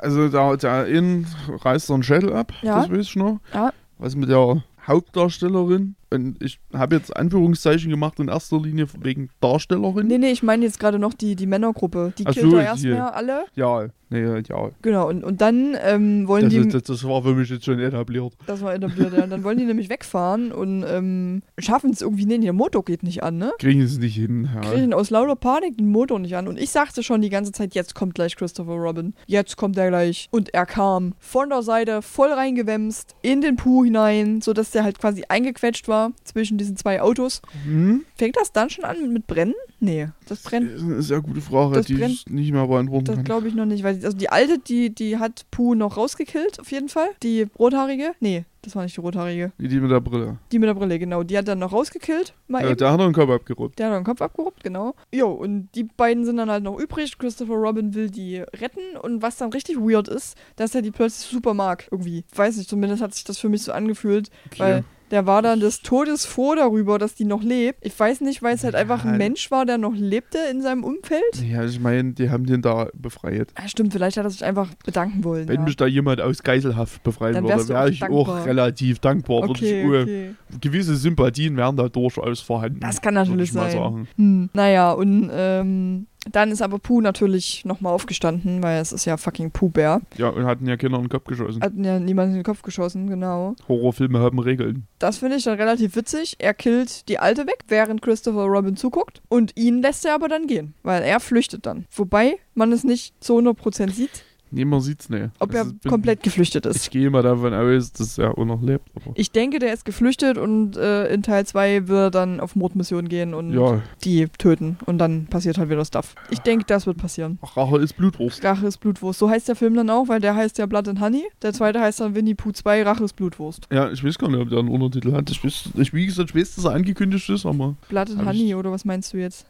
[0.00, 2.80] also da, der in reißt seinen Schädel ab, Ja.
[2.80, 3.40] das weiß ich noch.
[3.54, 3.72] Ja.
[3.98, 10.06] Was mit der Hauptdarstellerin, und ich habe jetzt Anführungszeichen gemacht in erster Linie wegen Darstellerin.
[10.06, 12.12] Nee, nee, ich meine jetzt gerade noch die, die Männergruppe.
[12.18, 13.44] Die Ach killt so, er erst die- mehr alle.
[13.54, 14.70] Ja, nee, ja.
[14.82, 16.58] Genau, und, und dann ähm, wollen Das, die.
[16.60, 18.32] ist- das, das war für mich jetzt schon etabliert.
[18.46, 19.26] Das war etabliert, ja.
[19.26, 23.22] Dann wollen die nämlich wegfahren und ähm, schaffen es irgendwie, nee, der Motor geht nicht
[23.22, 23.52] an, ne?
[23.58, 24.48] Kriegen es nicht hin.
[24.54, 24.60] Ja.
[24.62, 26.48] Kriegen aus lauter Panik den Motor nicht an.
[26.48, 29.14] Und ich sagte schon die ganze Zeit, jetzt kommt gleich Christopher Robin.
[29.26, 30.28] Jetzt kommt er gleich.
[30.30, 34.98] Und er kam von der Seite voll reingewämst in den Pool hinein, sodass der halt
[34.98, 37.42] quasi eingequetscht war zwischen diesen zwei Autos.
[37.64, 38.04] Hm?
[38.16, 39.54] Fängt das dann schon an mit, Brennen?
[39.80, 40.70] Nee, das brennt.
[40.72, 43.24] Das ist eine sehr gute Frage, Das die brennt- ich nicht mehr beantworten Das kann.
[43.24, 46.70] glaube ich noch nicht, weil also die alte, die, die hat Puh noch rausgekillt, auf
[46.72, 47.08] jeden Fall.
[47.22, 48.12] Die rothaarige?
[48.20, 49.52] Nee, das war nicht die rothaarige.
[49.60, 50.38] Die, die mit der Brille.
[50.50, 51.22] Die mit der Brille, genau.
[51.22, 52.34] Die hat dann noch rausgekillt.
[52.48, 52.76] Mal Ja, eben.
[52.78, 53.78] der hat den Kopf abgeruppt.
[53.78, 54.94] Der hat den Kopf abgeruppt, genau.
[55.14, 57.16] Jo, und die beiden sind dann halt noch übrig.
[57.18, 58.96] Christopher Robin will die retten.
[59.00, 61.86] Und was dann richtig weird ist, dass er die plötzlich super mag.
[61.92, 62.24] Irgendwie.
[62.34, 64.28] Weiß nicht, zumindest hat sich das für mich so angefühlt.
[64.56, 67.84] Weil der war dann des Todes froh darüber, dass die noch lebt.
[67.84, 69.18] Ich weiß nicht, weil es halt einfach ein Ja.
[69.18, 71.22] Mensch war, der noch lebte in seinem Umfeld.
[71.48, 73.48] Ja, ich meine, die haben den da befreit.
[73.54, 75.48] Ah, stimmt, vielleicht hat er sich einfach bedanken wollen.
[75.48, 75.62] Wenn ja.
[75.62, 78.20] mich da jemand aus Geiselhaft befreien Dann würde, wäre ich dankbar.
[78.20, 79.48] auch relativ dankbar.
[79.48, 80.34] Okay, ich, oh, okay.
[80.60, 82.80] Gewisse Sympathien wären da durchaus vorhanden.
[82.80, 84.08] Das kann natürlich sein.
[84.16, 84.50] Hm.
[84.52, 89.50] Naja, und ähm, dann ist aber Pooh natürlich nochmal aufgestanden, weil es ist ja fucking
[89.50, 90.00] Pooh-Bär.
[90.16, 91.62] Ja, und hatten ja Kinder in den Kopf geschossen.
[91.62, 93.54] Hat ja niemand in den Kopf geschossen, genau.
[93.68, 94.86] Horrorfilme haben Regeln.
[94.98, 96.36] Das finde ich dann relativ witzig.
[96.38, 99.22] Er killt die Alte weg, während Christopher Robin zuguckt.
[99.28, 101.86] Und ihn lässt er aber dann gehen, weil er flüchtet dann.
[101.90, 105.30] Wobei man es nicht zu 100% sieht, Niemand sieht's nicht.
[105.38, 106.76] ob er Also, bin- komplett geflüchtet ist.
[106.84, 108.88] Ich gehe mal davon aus, dass er auch noch lebt.
[109.14, 113.08] Ich denke, der ist geflüchtet und äh, in Teil 2 wird er dann auf Mordmission
[113.08, 114.78] gehen und ja, die töten.
[114.86, 116.14] Und dann passiert halt wieder Stuff.
[116.30, 117.38] Ich denke, das wird passieren.
[117.42, 118.42] Rache ist Blutwurst.
[118.44, 119.18] Rache ist Blutwurst.
[119.18, 121.24] So heißt der Film dann auch, weil der heißt ja Blood and Honey.
[121.42, 123.66] Der zweite heißt dann Winnie Pooh 2, Rache ist Blutwurst.
[123.72, 125.30] Ja, ich weiß gar nicht, ob der einen Untertitel hat.
[125.30, 128.48] Ich weiß, ich, wie gesagt, ich weiß, dass er angekündigt ist, aber Blood and Honey
[128.48, 129.46] ich- oder was meinst du jetzt?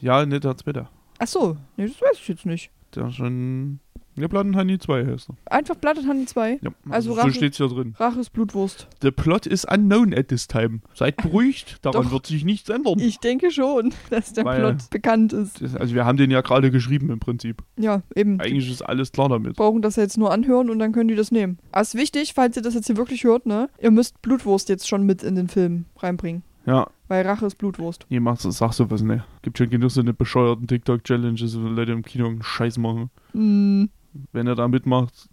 [0.00, 0.88] ja, nicht der zweite.
[1.18, 2.70] Ach so, nee, das weiß ich jetzt nicht.
[2.94, 3.78] Der schon.
[4.16, 5.36] Ja, Platten Honey 2 heißt er.
[5.50, 6.58] Einfach Blood and Honey 2.
[6.62, 7.94] Ja, Also also, so Rache- steht's hier drin.
[7.98, 8.86] Rache ist Blutwurst.
[9.00, 10.80] The plot is unknown at this time.
[10.94, 12.12] Seid beruhigt, daran Doch.
[12.12, 12.98] wird sich nichts ändern.
[12.98, 15.62] Ich denke schon, dass der Weil- Plot bekannt ist.
[15.62, 17.62] Das- Also wir haben den ja gerade geschrieben im Prinzip.
[17.78, 18.38] Ja, eben.
[18.40, 19.56] Eigentlich ist alles klar damit.
[19.56, 21.58] brauchen das jetzt nur anhören und dann können die das nehmen.
[21.72, 23.70] Aber ist wichtig, falls ihr das jetzt hier wirklich hört, ne?
[23.80, 26.42] Ihr müsst Blutwurst jetzt schon mit in den Film reinbringen.
[26.64, 28.06] Ja, Weil Rache ist Blutwurst.
[28.08, 29.24] nee, mach, sag sowas nicht.
[29.42, 33.10] Gibt schon genug so eine bescheuerten TikTok-Challenges, wo Leute im Kino einen Scheiß machen.
[33.32, 33.86] Mm,
[34.32, 35.28] Wenn er da mitmacht,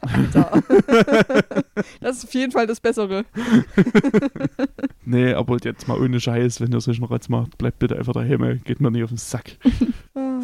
[0.00, 0.62] Alter.
[2.00, 3.24] das ist auf jeden Fall das Bessere.
[5.04, 8.60] nee, aber jetzt mal ohne Scheiß, wenn ihr solchen Rotz macht, bleibt bitte einfach daheim,
[8.64, 9.56] geht mir nicht auf den Sack.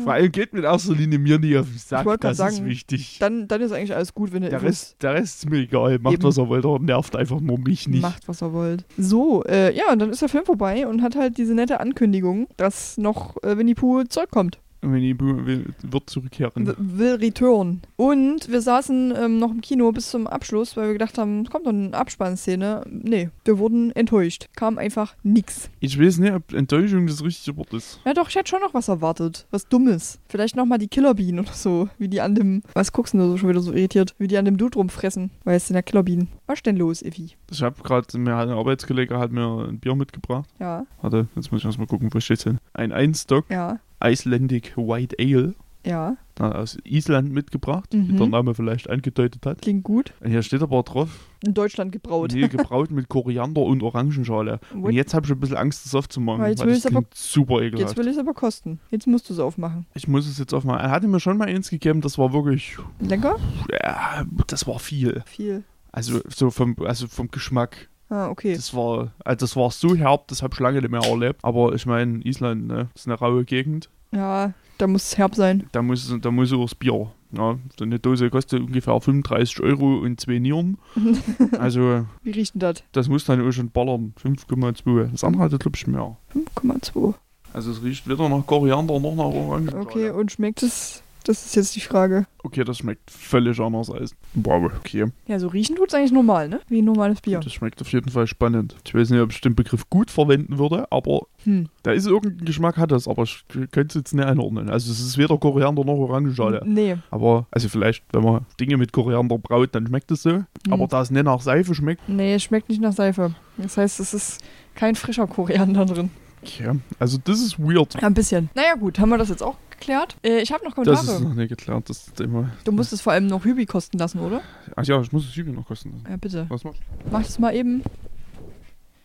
[0.03, 3.19] Vor allem geht mit erster Linie mir nicht auf den Sack, das ist sagen, wichtig.
[3.19, 5.99] Dann, dann ist eigentlich alles gut, wenn ihr Der Rest, der Rest ist mir egal,
[5.99, 6.25] macht Eben.
[6.25, 8.03] was er wollt, aber nervt einfach nur mich nicht.
[8.03, 8.85] macht, was ihr wollt.
[8.99, 12.49] So, äh, ja, und dann ist der Film vorbei und hat halt diese nette Ankündigung,
[12.57, 14.59] dass noch äh, Winnie Pooh zurückkommt.
[14.93, 16.75] Winnie Pooh will, wird zurückkehren.
[16.79, 17.83] Will return.
[17.97, 21.51] Und wir saßen ähm, noch im Kino bis zum Abschluss, weil wir gedacht haben, es
[21.51, 22.85] kommt noch eine Abspannszene.
[22.89, 24.49] Nee, wir wurden enttäuscht.
[24.57, 25.71] Kam einfach nix.
[25.81, 28.01] Ich weiß nicht, ob Enttäuschung das richtige Wort ist.
[28.05, 29.47] Ja doch, ich hätte schon noch was erwartet.
[29.51, 30.19] Was Dummes.
[30.29, 31.89] Vielleicht nochmal die Killerbienen oder so.
[31.99, 32.63] Wie die an dem...
[32.75, 34.15] Was guckst du so schon wieder so irritiert?
[34.19, 35.31] Wie die an dem Dude rumfressen.
[35.45, 36.29] Weil es sind ja Killerbienen.
[36.47, 37.33] Was ist denn los, Effi?
[37.51, 40.49] Ich habe gerade, mir hat ein Arbeitskollege hat mir ein Bier mitgebracht.
[40.59, 42.59] Ja, Warte, jetzt muss ich erstmal gucken, wo steht's denn?
[42.73, 45.55] Ein Einstock ja, Icelandic White Ale.
[45.85, 46.17] ja.
[46.39, 48.17] aus Island mitgebracht, wie Mhm.
[48.19, 49.63] der Name vielleicht angedeutet hat.
[49.63, 50.13] Klingt gut.
[50.23, 51.09] Hier steht aber drauf,
[51.47, 52.33] In Deutschland gebraut.
[52.35, 54.61] nee, gebraut mit Koriander und Orangenschale.
[54.75, 54.93] Und What?
[54.93, 57.63] jetzt habe ich ein bisschen Angst, das aufzumachen, Weil weil, jetzt will das aber- super
[57.63, 57.97] Jetzt ekelhaft.
[57.97, 58.81] will ich es aber kosten.
[58.91, 59.87] Jetzt musst du es aufmachen.
[59.95, 60.81] Ich muss es jetzt aufmachen.
[60.81, 63.37] Er hatte mir schon mal eins gegeben, das war wirklich, Lecker?
[63.83, 65.23] ja, das war viel.
[65.25, 65.65] Viel.
[65.91, 67.89] Also so vom, also vom Geschmack.
[68.09, 68.55] Ah, okay.
[68.55, 71.41] Das war, also das war so herb, das habe ich lange nicht mehr erlebt.
[71.43, 73.89] Aber ich meine, Island, ne, ist eine raue Gegend.
[74.13, 75.69] Ja, da muss es herb sein.
[75.73, 77.11] Da muss, da muss auch das Bier.
[77.33, 80.79] Ja, so eine Dose kostet ungefähr 35 Euro und zwei Nieren.
[81.59, 82.85] Also, Wie riecht denn das?
[82.93, 84.15] das muss dann auch schon ballern.
[84.23, 85.11] 5,2.
[85.11, 86.17] Das andere hatte, glaube ich, mehr.
[86.33, 87.15] 5,2.
[87.53, 89.75] Also, es riecht weder nach Koriander noch nach Orangen.
[89.75, 91.03] Okay, und schmeckt es?
[91.27, 92.27] Das ist jetzt die Frage.
[92.45, 94.15] Okay, das schmeckt völlig anders als.
[94.35, 95.07] Wow, okay.
[95.27, 96.61] Ja, so riechen tut es eigentlich normal, ne?
[96.69, 97.41] Wie ein normales Bier.
[97.41, 98.77] Das schmeckt auf jeden Fall spannend.
[98.85, 101.69] Ich weiß nicht, ob ich den Begriff gut verwenden würde, aber Hm.
[101.83, 104.71] da ist irgendein Geschmack, hat das, aber ich könnte es jetzt nicht einordnen.
[104.71, 106.63] Also, es ist weder Koriander noch Orangenschale.
[106.65, 106.97] Nee.
[107.11, 110.31] Aber, also vielleicht, wenn man Dinge mit Koriander braut, dann schmeckt es so.
[110.31, 110.45] Hm.
[110.71, 113.35] Aber da es nicht nach Seife schmeckt, Nee, es schmeckt nicht nach Seife.
[113.57, 114.41] Das heißt, es ist
[114.77, 116.11] kein frischer Koriander drin.
[116.47, 116.79] Okay.
[116.99, 117.95] Also das ist weird.
[117.95, 118.49] Ja, ein bisschen.
[118.55, 120.17] Naja, gut, haben wir das jetzt auch geklärt?
[120.23, 121.23] Äh, ich habe noch Das ist Kommentare.
[121.29, 121.89] noch nicht geklärt.
[121.91, 122.51] Das immer.
[122.65, 124.41] Du musst es vor allem noch Hübi kosten lassen, oder?
[124.75, 126.07] Ach ja, ich muss das Übel noch kosten lassen.
[126.09, 126.47] Ja, bitte.
[126.49, 126.81] Was machst
[127.11, 127.83] Mach das mal eben.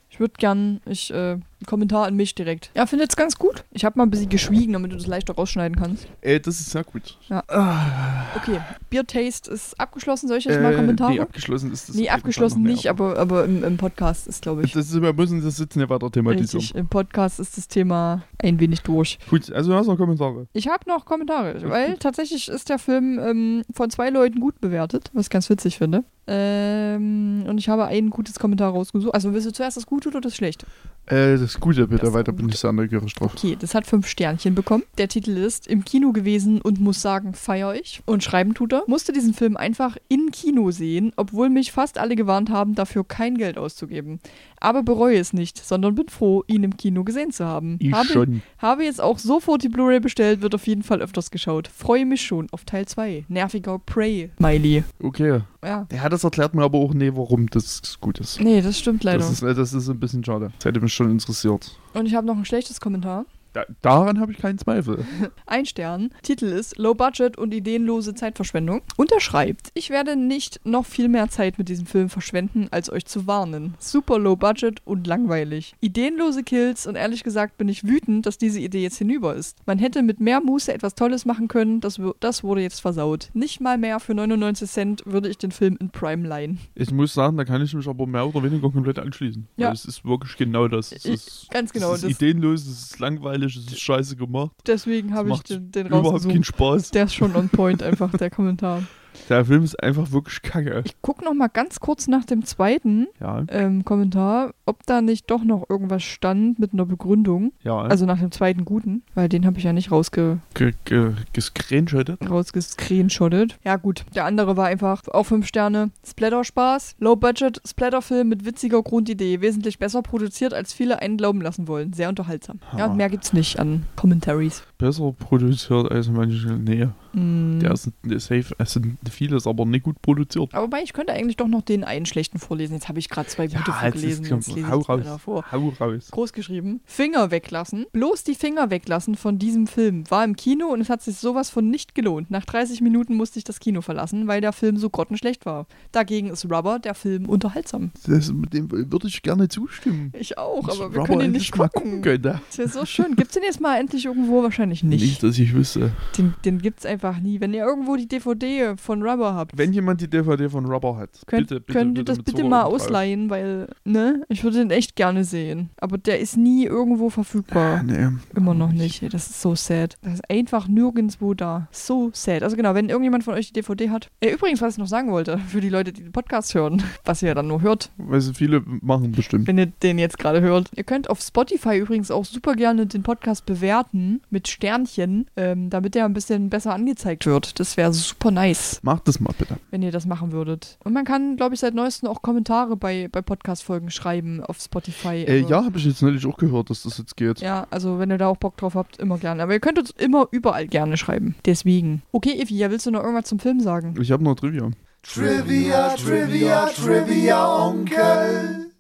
[0.10, 2.72] Ich würde gern, ich, äh, Kommentar an mich direkt.
[2.76, 3.64] Ja, findet's ganz gut.
[3.72, 6.08] Ich habe mal ein bisschen geschwiegen, damit du das leichter rausschneiden kannst.
[6.22, 7.18] Ey, das ist sehr gut.
[7.30, 7.44] Ja.
[7.48, 8.60] Ah, Okay,
[8.90, 10.28] Beer Taste ist abgeschlossen.
[10.28, 11.12] Soll ich jetzt mal Kommentare?
[11.12, 11.96] Nee, abgeschlossen ist das.
[11.96, 14.72] nee, abgeschlossen nicht, aber, aber im, im Podcast ist, glaube ich.
[14.74, 16.60] Das ist, wir müssen das jetzt nicht weiter thematisieren.
[16.62, 19.20] Richtig, im Podcast ist das Thema ein wenig durch.
[19.30, 20.48] Gut, also du hast noch Kommentare.
[20.54, 25.10] Ich habe noch Kommentare, weil tatsächlich ist der Film ähm, von zwei Leuten gut bewertet,
[25.14, 26.04] was ich ganz witzig finde.
[26.28, 29.14] Ähm, und ich habe ein gutes Kommentar rausgesucht.
[29.14, 30.66] Also willst du zuerst das Gute oder das Schlechte?
[31.08, 32.56] Äh, das Gute Das weiter bin Gute.
[32.56, 33.34] ich sehr neugierig drauf.
[33.36, 34.84] Okay, das hat fünf Sternchen bekommen.
[34.98, 38.02] Der Titel ist Im Kino gewesen und muss sagen, feier ich.
[38.06, 38.84] Und schreiben tut er.
[38.88, 43.38] Musste diesen Film einfach in Kino sehen, obwohl mich fast alle gewarnt haben, dafür kein
[43.38, 44.20] Geld auszugeben.
[44.60, 47.78] Aber bereue es nicht, sondern bin froh, ihn im Kino gesehen zu haben.
[47.80, 48.42] Ich habe, schon.
[48.60, 51.68] habe jetzt auch sofort die Blu-ray bestellt, wird auf jeden Fall öfters geschaut.
[51.68, 53.26] Freue mich schon auf Teil 2.
[53.28, 54.32] Nerviger Prey.
[54.40, 54.84] Miley.
[55.02, 55.42] Okay.
[55.64, 55.88] Ja.
[55.92, 58.40] Ja, das erklärt mir aber auch nie, warum das gut ist.
[58.40, 59.20] Nee, das stimmt leider.
[59.20, 60.52] Das ist, äh, das ist ein bisschen schade.
[60.58, 61.78] Das hätte mich schon interessiert.
[61.94, 63.26] Und ich habe noch ein schlechtes Kommentar.
[63.54, 65.04] Da, daran habe ich keinen Zweifel.
[65.46, 66.12] Ein Stern.
[66.24, 68.82] Titel ist Low Budget und ideenlose Zeitverschwendung.
[68.96, 72.90] Und er schreibt, ich werde nicht noch viel mehr Zeit mit diesem Film verschwenden, als
[72.90, 73.74] euch zu warnen.
[73.80, 75.76] Super low budget und langweilig.
[75.82, 79.58] Ideenlose Kills und ehrlich gesagt bin ich wütend, dass diese Idee jetzt hinüber ist.
[79.66, 83.30] Man hätte mit mehr Muße etwas Tolles machen können, das, das wurde jetzt versaut.
[83.34, 86.60] Nicht mal mehr für 99 Cent würde ich den Film in Prime leihen.
[86.76, 89.48] Ich muss sagen, da kann ich mich aber mehr oder weniger komplett anschließen.
[89.58, 89.74] Ja.
[89.74, 90.94] Es ist wirklich genau das.
[90.94, 94.52] Es Ich- ist, ganz genau, ist das- ideenlos, es ist langweilig, es ist scheiße gemacht.
[94.68, 96.46] Deswegen Es habe ich den, den Überhaupt keinen rausgesucht.
[96.46, 96.92] Spaß.
[96.92, 98.84] Der ist schon on point, einfach der Kommentar.
[99.30, 100.82] Der Film ist einfach wirklich kacke.
[100.86, 105.30] Ich gucke noch mal ganz kurz nach dem zweiten Ja, ähm, Kommentar, ob da nicht
[105.32, 107.54] doch noch irgendwas stand mit einer Begründung.
[107.64, 107.78] ja.
[107.78, 112.20] Also nach dem zweiten guten, weil den habe ich ja nicht rausge ge ge gescreenshottet.
[112.30, 113.58] rausgescreenshottet.
[113.64, 115.92] Ja gut, der andere war einfach auch fünf Sterne.
[116.06, 121.94] Splatter-Spaß, Low-Budget, Splatterfilm mit witziger Grundidee, wesentlich besser produziert, als viele einen glauben lassen wollen.
[121.94, 122.60] Sehr unterhaltsam.
[122.78, 122.94] Ja, Ha.
[122.94, 124.64] mehr gibt's nicht an Commentaries.
[124.78, 126.48] Besser produziert als manche.
[126.54, 127.60] Nee, Mm.
[127.60, 128.56] der ist ne, safe.
[128.64, 130.54] Sind vieles, aber nicht gut produziert.
[130.54, 132.74] Aber ich könnte eigentlich doch noch den einen schlechten vorlesen.
[132.74, 134.24] Jetzt habe ich gerade zwei gute jetzt vorgelesen.
[134.26, 135.00] ist- Jetzt lese hau raus.
[135.02, 135.46] wieder vor.
[135.52, 136.10] Hau raus.
[136.12, 136.82] groß geschrieben.
[136.86, 137.86] Finger weglassen.
[137.94, 140.10] Bloß die Finger weglassen von diesem Film.
[140.10, 142.30] War im Kino und es hat sich sowas von nicht gelohnt.
[142.32, 145.68] Nach 30 Minuten musste ich das Kino verlassen, weil der Film so grottenschlecht war.
[145.92, 147.92] Dagegen ist Rubber der Film unterhaltsam.
[148.06, 150.12] Das, mit dem würde ich gerne zustimmen.
[150.18, 152.02] Ich auch, aber wir Rubber können ihn nicht mal gucken.
[152.02, 152.22] gucken.
[152.24, 153.16] Das wäre so schön.
[153.16, 154.44] Gibt's den jetzt mal endlich irgendwo?
[154.44, 155.02] Wahrscheinlich nicht.
[155.02, 155.92] Nicht, dass ich wüsste.
[156.18, 157.40] Den, den gibt's einfach nie.
[157.40, 161.10] Wenn ihr irgendwo die DVD von Rubber habt, Wenn jemand die DVD von Rubber hat,
[161.28, 164.72] könnt, bitte, bitte, könnt ihr das bitte Zucker mal ausleihen, weil, ne, ich würde den
[164.72, 165.70] echt gerne sehen.
[165.78, 167.84] Aber der ist nie irgendwo verfügbar.
[167.84, 168.08] Nee.
[168.36, 169.04] Immer noch nicht.
[169.04, 169.98] ey, Das ist so sad.
[170.02, 171.68] Das ist einfach nirgendwo da.
[171.72, 172.44] So sad.
[172.44, 174.10] Also genau, wenn irgendjemand von euch die DVD hat.
[174.20, 177.22] Äh, übrigens, was ich noch sagen wollte, für die Leute, die den Podcast hören, was
[177.22, 179.48] ihr ja dann nur hört, Weil sie viele machen bestimmt.
[179.48, 180.70] wenn ihr den jetzt gerade hört.
[180.76, 185.96] Ihr könnt auf Spotify übrigens auch super gerne den Podcast bewerten mit Sternchen, ähm, damit
[185.96, 187.60] der ein bisschen besser angezeigt wird.
[187.60, 189.58] Das wäre super nice, Macht das mal bitte.
[189.70, 190.78] wenn ihr das machen würdet.
[190.84, 195.24] Und man kann, glaube ich, seit neuestem auch Kommentare bei, bei Podcast-Folgen schreiben auf Spotify.
[195.28, 197.42] Äh, ja, habe ich jetzt neulich auch gehört, dass das jetzt geht.
[197.42, 199.44] Ja, also wenn ihr da auch Bock drauf habt, immer gerne.
[199.44, 201.36] Aber ihr könnt uns immer überall gerne schreiben.
[201.46, 202.02] Deswegen.
[202.12, 203.94] Okay, Evi, ja, willst du noch irgendwas zum Film sagen?
[204.02, 204.72] Ich habe noch Trivia.
[205.04, 208.72] Trivia, Trivia, Trivia, Onkel.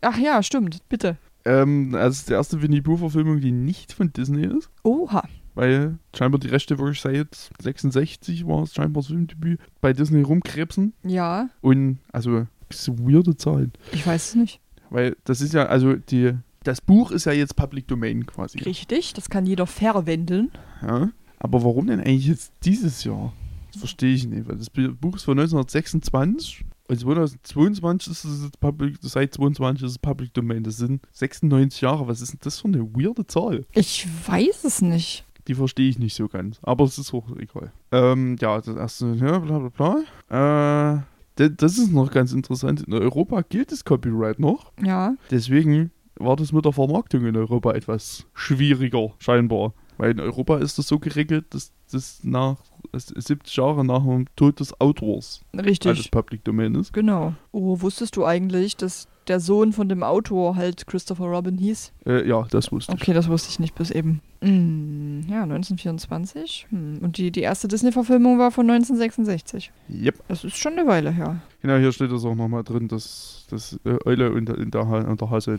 [0.00, 0.80] Ach ja, stimmt.
[0.88, 1.16] Bitte.
[1.44, 4.70] Ähm, also die erste Winnie Pooh-Verfilmung, die nicht von Disney ist.
[4.82, 5.22] Oha.
[5.58, 10.92] Weil scheinbar die Rechte wirklich seit 66 war es scheinbar das Filmdebüt bei Disney rumkrebsen.
[11.02, 13.72] Ja, Und also so weirde Zahlen.
[13.92, 14.60] ich weiß es nicht.
[14.88, 16.32] Weil das ist ja, also die,
[16.62, 18.58] das Buch ist ja jetzt Public Domain quasi.
[18.60, 20.52] Richtig, das kann jeder verwenden.
[20.80, 21.10] Ja.
[21.40, 23.32] Aber warum denn eigentlich jetzt dieses Jahr?
[23.72, 28.96] Das verstehe ich nicht, weil das Buch ist von 1926 und 2022 ist es Public,
[29.02, 30.62] seit 22 ist es Public Domain.
[30.64, 32.08] Das sind 96 Jahre.
[32.08, 33.66] Was ist denn das für eine weirde Zahl?
[33.74, 35.24] Ich weiß es nicht.
[35.48, 36.58] Die verstehe ich nicht so ganz.
[36.62, 37.72] Aber es ist auch egal.
[37.90, 40.98] Ähm, ja, das erste, ja, bla bla bla.
[40.98, 42.82] Äh, das ist noch ganz interessant.
[42.82, 44.72] In Europa gilt das Copyright noch.
[44.82, 49.72] Ja, Deswegen war das mit der Vermarktung in Europa etwas schwieriger, scheinbar.
[49.98, 52.56] Weil in Europa ist das so geregelt, dass das nach
[52.92, 55.90] dass 70 Jahre nach dem Tod des Autors richtig.
[55.90, 56.92] alles Public Domain ist.
[56.92, 57.34] Genau.
[57.52, 61.92] Oh, wusstest du eigentlich, dass der Sohn von dem Autor halt Christopher Robin hieß?
[62.06, 63.00] Äh, ja, das wusste ich.
[63.00, 64.20] Okay, das wusste ich nicht bis eben.
[64.40, 66.66] Mm, ja, 1924.
[66.70, 66.98] Hm.
[67.02, 69.72] Und die, die erste Disney-Verfilmung war von 1966.
[69.90, 70.14] Yep.
[70.28, 71.40] Das ist schon eine Weile her.
[71.62, 75.20] Genau, hier steht das auch nochmal drin, dass, dass äh, Eule und, in der, und
[75.20, 75.58] der Hase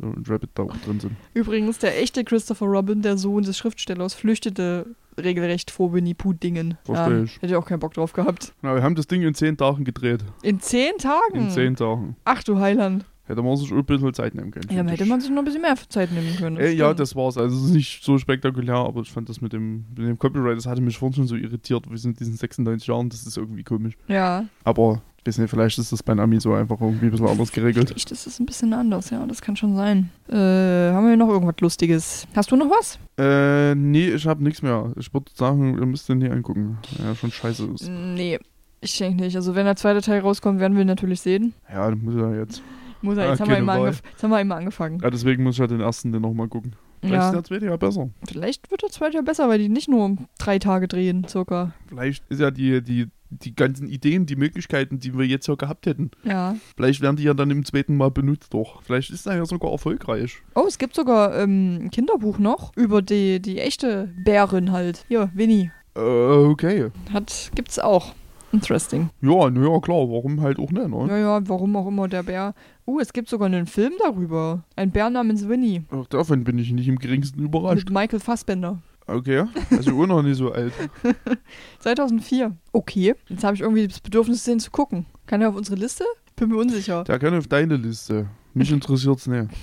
[0.00, 1.12] und Rabbit da auch drin sind.
[1.34, 4.86] Übrigens, der echte Christopher Robin, der Sohn des Schriftstellers, flüchtete
[5.20, 6.78] regelrecht vor Winnie Pooh-Dingen.
[6.84, 7.36] Versteh ich.
[7.36, 8.54] hätte ich auch keinen Bock drauf gehabt.
[8.62, 10.24] Genau, wir haben das Ding in 10 Tagen gedreht.
[10.42, 11.34] In zehn Tagen?
[11.34, 12.16] In 10 Tagen.
[12.24, 13.01] Ach du Heiland.
[13.24, 14.66] Hätte man sich ein bisschen Zeit nehmen können.
[14.70, 15.08] Ja, hätte ich.
[15.08, 16.56] man sich noch ein bisschen mehr Zeit nehmen können.
[16.56, 17.00] Äh, ja, stimmt.
[17.00, 17.38] das war's.
[17.38, 20.56] Also es ist nicht so spektakulär, aber ich fand das mit dem, mit dem Copyright,
[20.56, 21.88] das hatte mich vorhin schon so irritiert.
[21.88, 23.94] Wir sind in diesen 96 Jahren, das ist irgendwie komisch.
[24.08, 27.28] Ja, Aber ich weiß nicht, vielleicht ist das bei Nami so einfach irgendwie ein bisschen
[27.28, 27.92] anders geregelt.
[27.94, 30.10] echt, das ist ein bisschen anders, ja, das kann schon sein.
[30.28, 32.26] Äh, haben wir noch irgendwas Lustiges?
[32.34, 32.98] Hast du noch was?
[33.18, 34.92] Äh, nee, ich habe nichts mehr.
[34.96, 36.78] Ich würde sagen, ihr müsst den hier angucken.
[36.98, 37.88] Ja, schon scheiße ist.
[37.88, 38.40] Nee,
[38.80, 39.36] ich denke nicht.
[39.36, 41.54] Also wenn der zweite Teil rauskommt, werden wir ihn natürlich sehen.
[41.72, 42.60] Ja, dann muss er jetzt.
[43.02, 45.00] Muss er, Ah, jetzt, haben wir jetzt haben wir immer angefangen.
[45.02, 46.76] Ja, deswegen muss ich halt den ersten den nochmal gucken.
[47.00, 48.10] Vielleicht ist Ja, der zweite ja besser.
[48.28, 51.72] vielleicht wird der zweite ja besser, weil die nicht nur drei Tage drehen, circa.
[51.88, 55.86] Vielleicht ist ja die, die, die ganzen Ideen, die Möglichkeiten, die wir jetzt ja gehabt
[55.86, 56.12] hätten.
[56.22, 56.54] Ja.
[56.76, 58.82] Vielleicht werden die ja dann im zweiten Mal benutzt doch.
[58.84, 60.36] Vielleicht ist er ja sogar erfolgreich.
[60.54, 65.04] Oh, es gibt sogar ähm, ein Kinderbuch noch über die, die echte Bärin halt.
[65.08, 65.72] Hier, Winnie.
[65.96, 66.90] Äh, okay.
[67.12, 68.14] Hat, gibt's auch.
[68.52, 69.10] Interesting.
[69.20, 71.06] Ja, naja, klar, warum halt auch nicht, ne?
[71.08, 72.54] Ja, ja, warum auch immer der Bär.
[72.86, 74.64] Uh, es gibt sogar einen Film darüber.
[74.76, 75.84] Ein Bär namens Winnie.
[75.90, 77.86] Auch davon bin ich nicht im geringsten überrascht.
[77.86, 78.82] Mit Michael Fassbender.
[79.06, 80.72] Okay, also auch noch nicht so alt.
[81.80, 82.56] 2004.
[82.72, 83.14] Okay.
[83.28, 85.06] Jetzt habe ich irgendwie das Bedürfnis, den zu gucken.
[85.26, 86.04] Kann er auf unsere Liste?
[86.36, 87.04] Bin mir unsicher.
[87.04, 88.28] Der kann auf deine Liste.
[88.54, 89.48] Mich interessiert's nicht.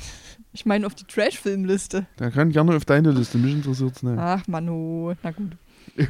[0.51, 2.07] Ich meine auf die Trash-Filmliste.
[2.17, 3.37] Der kann gerne auf deine Liste.
[3.37, 4.17] Mich interessiert's nicht.
[4.17, 5.13] Ach, Manu.
[5.21, 5.51] Na gut.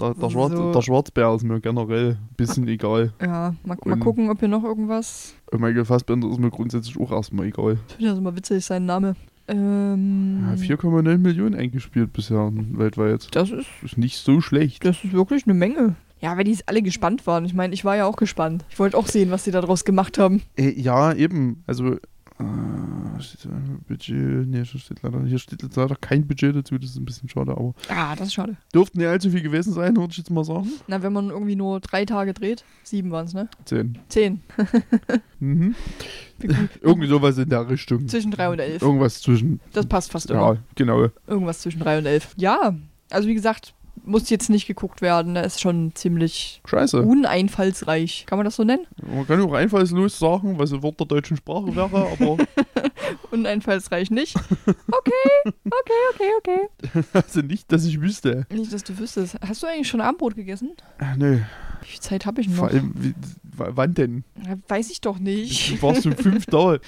[0.00, 0.72] Der, der, Schwarz, So.
[0.72, 3.12] der Schwarzbär ist mir generell ein bisschen egal.
[3.20, 5.34] Ja, mal, mal gucken, ob hier noch irgendwas.
[5.52, 7.78] Michael Fassbender ist mir grundsätzlich auch erstmal egal.
[7.88, 9.14] Ich finde das immer witzig, sein Name.
[9.48, 13.28] Ähm, Ja, 4,9 Millionen eingespielt bisher weltweit.
[13.34, 14.84] das ist, Ist nicht so schlecht.
[14.84, 15.96] das ist wirklich eine Menge.
[16.20, 17.44] Ja, weil die alle gespannt waren.
[17.46, 18.64] Ich meine, ich war ja auch gespannt.
[18.68, 20.42] Ich wollte auch sehen, was die da draus gemacht haben.
[20.56, 21.62] Äh, ja, eben.
[21.66, 21.96] Also,
[23.20, 23.50] steht da
[23.86, 24.46] Budget.
[24.48, 26.78] Nee, hier steht, leider, hier steht leider kein Budget dazu.
[26.78, 28.56] Das ist ein bisschen schade, aber Ah, das ist schade.
[28.74, 30.68] dürften nicht allzu viel gewesen sein, würde ich jetzt mal sagen.
[30.86, 32.64] Na, wenn man irgendwie nur drei Tage dreht.
[32.82, 33.48] Sieben waren es, ne?
[33.64, 33.98] Zehn.
[34.08, 34.40] Zehn.
[35.42, 35.74] Mhm.
[36.82, 38.06] Irgendwie sowas in der Richtung.
[38.08, 38.82] Zwischen drei und elf.
[38.82, 39.58] Irgendwas zwischen.
[39.72, 40.52] Das passt fast immer.
[40.54, 41.06] Ja, genau.
[41.26, 42.34] Irgendwas zwischen drei und elf.
[42.36, 42.74] Ja,
[43.08, 43.72] also wie gesagt,
[44.04, 45.34] muss jetzt nicht geguckt werden.
[45.34, 47.02] Der ist schon ziemlich Scheiße.
[47.02, 48.24] uneinfallsreich.
[48.26, 48.86] Kann man das so nennen?
[49.02, 52.36] Man kann auch einfallslos sagen, was ein Wort der deutschen Sprache wäre, aber
[53.30, 54.36] Uneinfallsreich nicht.
[54.66, 57.04] Okay, okay, okay, okay.
[57.12, 58.46] also nicht, dass ich wüsste.
[58.52, 59.36] Nicht, dass du wüsstest.
[59.46, 60.72] Hast du eigentlich schon Abendbrot gegessen?
[60.98, 61.40] Ach, nö.
[61.82, 62.56] Wie viel Zeit habe ich noch?
[62.56, 63.14] Vor allem, wie,
[63.56, 64.24] wann denn?
[64.68, 65.72] Weiß ich doch nicht.
[65.72, 66.78] Du warst um fünf da.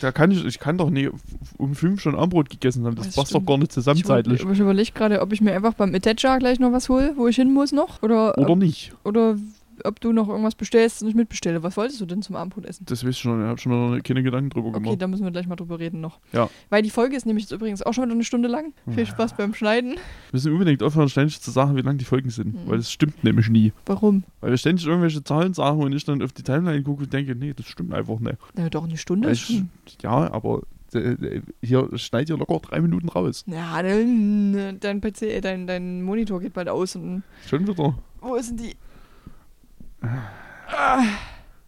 [0.00, 1.10] Da kann ich, ich kann doch nicht
[1.58, 2.96] um fünf schon Armbrot gegessen haben.
[2.96, 3.42] Das, Das passt stimmt.
[3.48, 4.42] doch gar nicht zusammen Ich, zeitlich.
[4.44, 7.36] ich überlege gerade, ob ich mir einfach beim Itecha gleich noch was hole, wo ich
[7.36, 8.02] hin muss noch.
[8.02, 8.92] Oder, Oder ob, nicht.
[9.04, 9.36] oder
[9.84, 11.62] ob du noch irgendwas bestellst und ich mitbestelle.
[11.62, 12.84] Was wolltest du denn zum Abendbrot essen?
[12.86, 13.40] Das weiß ich schon.
[13.40, 15.02] Ich habe schon noch keine Gedanken drüber Okay, gemacht.
[15.02, 16.20] da müssen wir gleich mal drüber reden noch.
[16.32, 16.48] Ja.
[16.70, 18.72] Weil die Folge ist nämlich jetzt übrigens auch schon wieder eine Stunde lang.
[18.94, 19.92] Viel Spaß beim Schneiden.
[19.92, 19.98] Wir
[20.32, 22.54] müssen unbedingt aufhören, ständig zu sagen, wie lang die Folgen sind.
[22.54, 22.70] Mhm.
[22.70, 23.72] Weil das stimmt nämlich nie.
[23.86, 24.24] Warum?
[24.40, 27.34] Weil wir ständig irgendwelche Zahlen sagen und ich dann auf die Timeline gucke und denke,
[27.34, 28.36] nee, das stimmt einfach nicht.
[28.54, 29.70] Na, doch, eine Stunde ich, schon.
[30.02, 30.62] ja, aber
[30.94, 33.44] äh, äh, hier schneidet ihr locker drei Minuten raus.
[33.46, 37.22] Ja, dein, dein PC, äh, dein, dein Monitor geht bald aus und.
[37.46, 37.94] Schon wieder.
[38.20, 38.76] Wo ist denn die?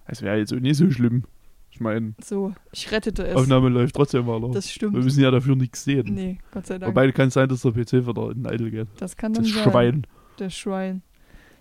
[0.06, 1.24] Es wäre jetzt auch nicht so schlimm.
[1.70, 3.36] Ich meine, So, ich rettete es.
[3.36, 4.48] Aufnahme läuft trotzdem weiter.
[4.52, 4.94] Das Wir stimmt.
[4.94, 6.06] müssen ja dafür nichts sehen.
[6.14, 6.90] Nee, Gott sei Dank.
[6.90, 8.88] Wobei kann sein, dass der PC wieder in den Idle geht.
[8.98, 9.62] das kann dann Das sein.
[9.70, 10.06] Schwein.
[10.38, 11.02] Der Schwein.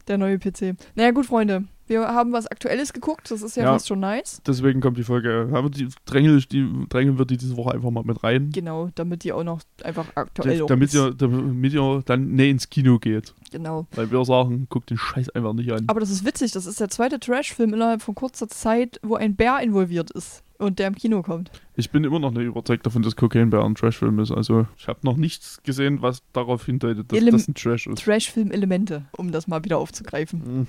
[0.08, 0.76] Der neue PC.
[0.96, 1.66] Naja, gut, Freunde.
[1.88, 3.74] Wir haben was Aktuelles geguckt, das ist ja, Ja.
[3.74, 4.42] fast schon nice.
[4.48, 5.50] Deswegen kommt die Folge.
[5.54, 8.50] Aber die drängeln, die drängeln wir die diese Woche einfach mal mit rein.
[8.52, 10.96] Genau, damit die auch noch einfach aktuell auch damit ist.
[10.96, 13.34] ihr, damit ihr dann nicht ins Kino geht.
[13.52, 13.86] Genau.
[13.96, 15.84] Weil wir sagen, guckt den Scheiß einfach nicht an.
[15.88, 19.36] Aber das ist witzig, das ist der zweite Trash-Film innerhalb von kurzer Zeit, wo ein
[19.36, 21.52] Bär involviert ist und der im Kino kommt.
[21.76, 24.32] Ich bin immer noch nicht überzeugt davon, dass Cocaine Bear ein Trashfilm ist.
[24.32, 28.04] Also ich habe noch nichts gesehen, was darauf hindeutet, dass Elem- das ein Trash ist.
[28.04, 30.40] Trash-Film-Elemente, um das mal wieder aufzugreifen.
[30.60, 30.68] Mhm.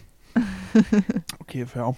[1.40, 1.94] okay, fair.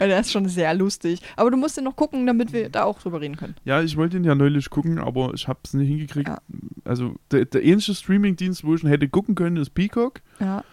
[0.00, 1.20] Ja, der ist schon sehr lustig.
[1.36, 3.54] Aber du musst den noch gucken, damit wir da auch drüber reden können.
[3.64, 6.28] Ja, ich wollte ihn ja neulich gucken, aber ich habe es nicht hingekriegt.
[6.28, 6.38] Ja.
[6.84, 10.20] Also der, der ähnliche Streaming-Dienst, wo ich ihn hätte gucken können, ist Peacock.
[10.40, 10.64] Ja,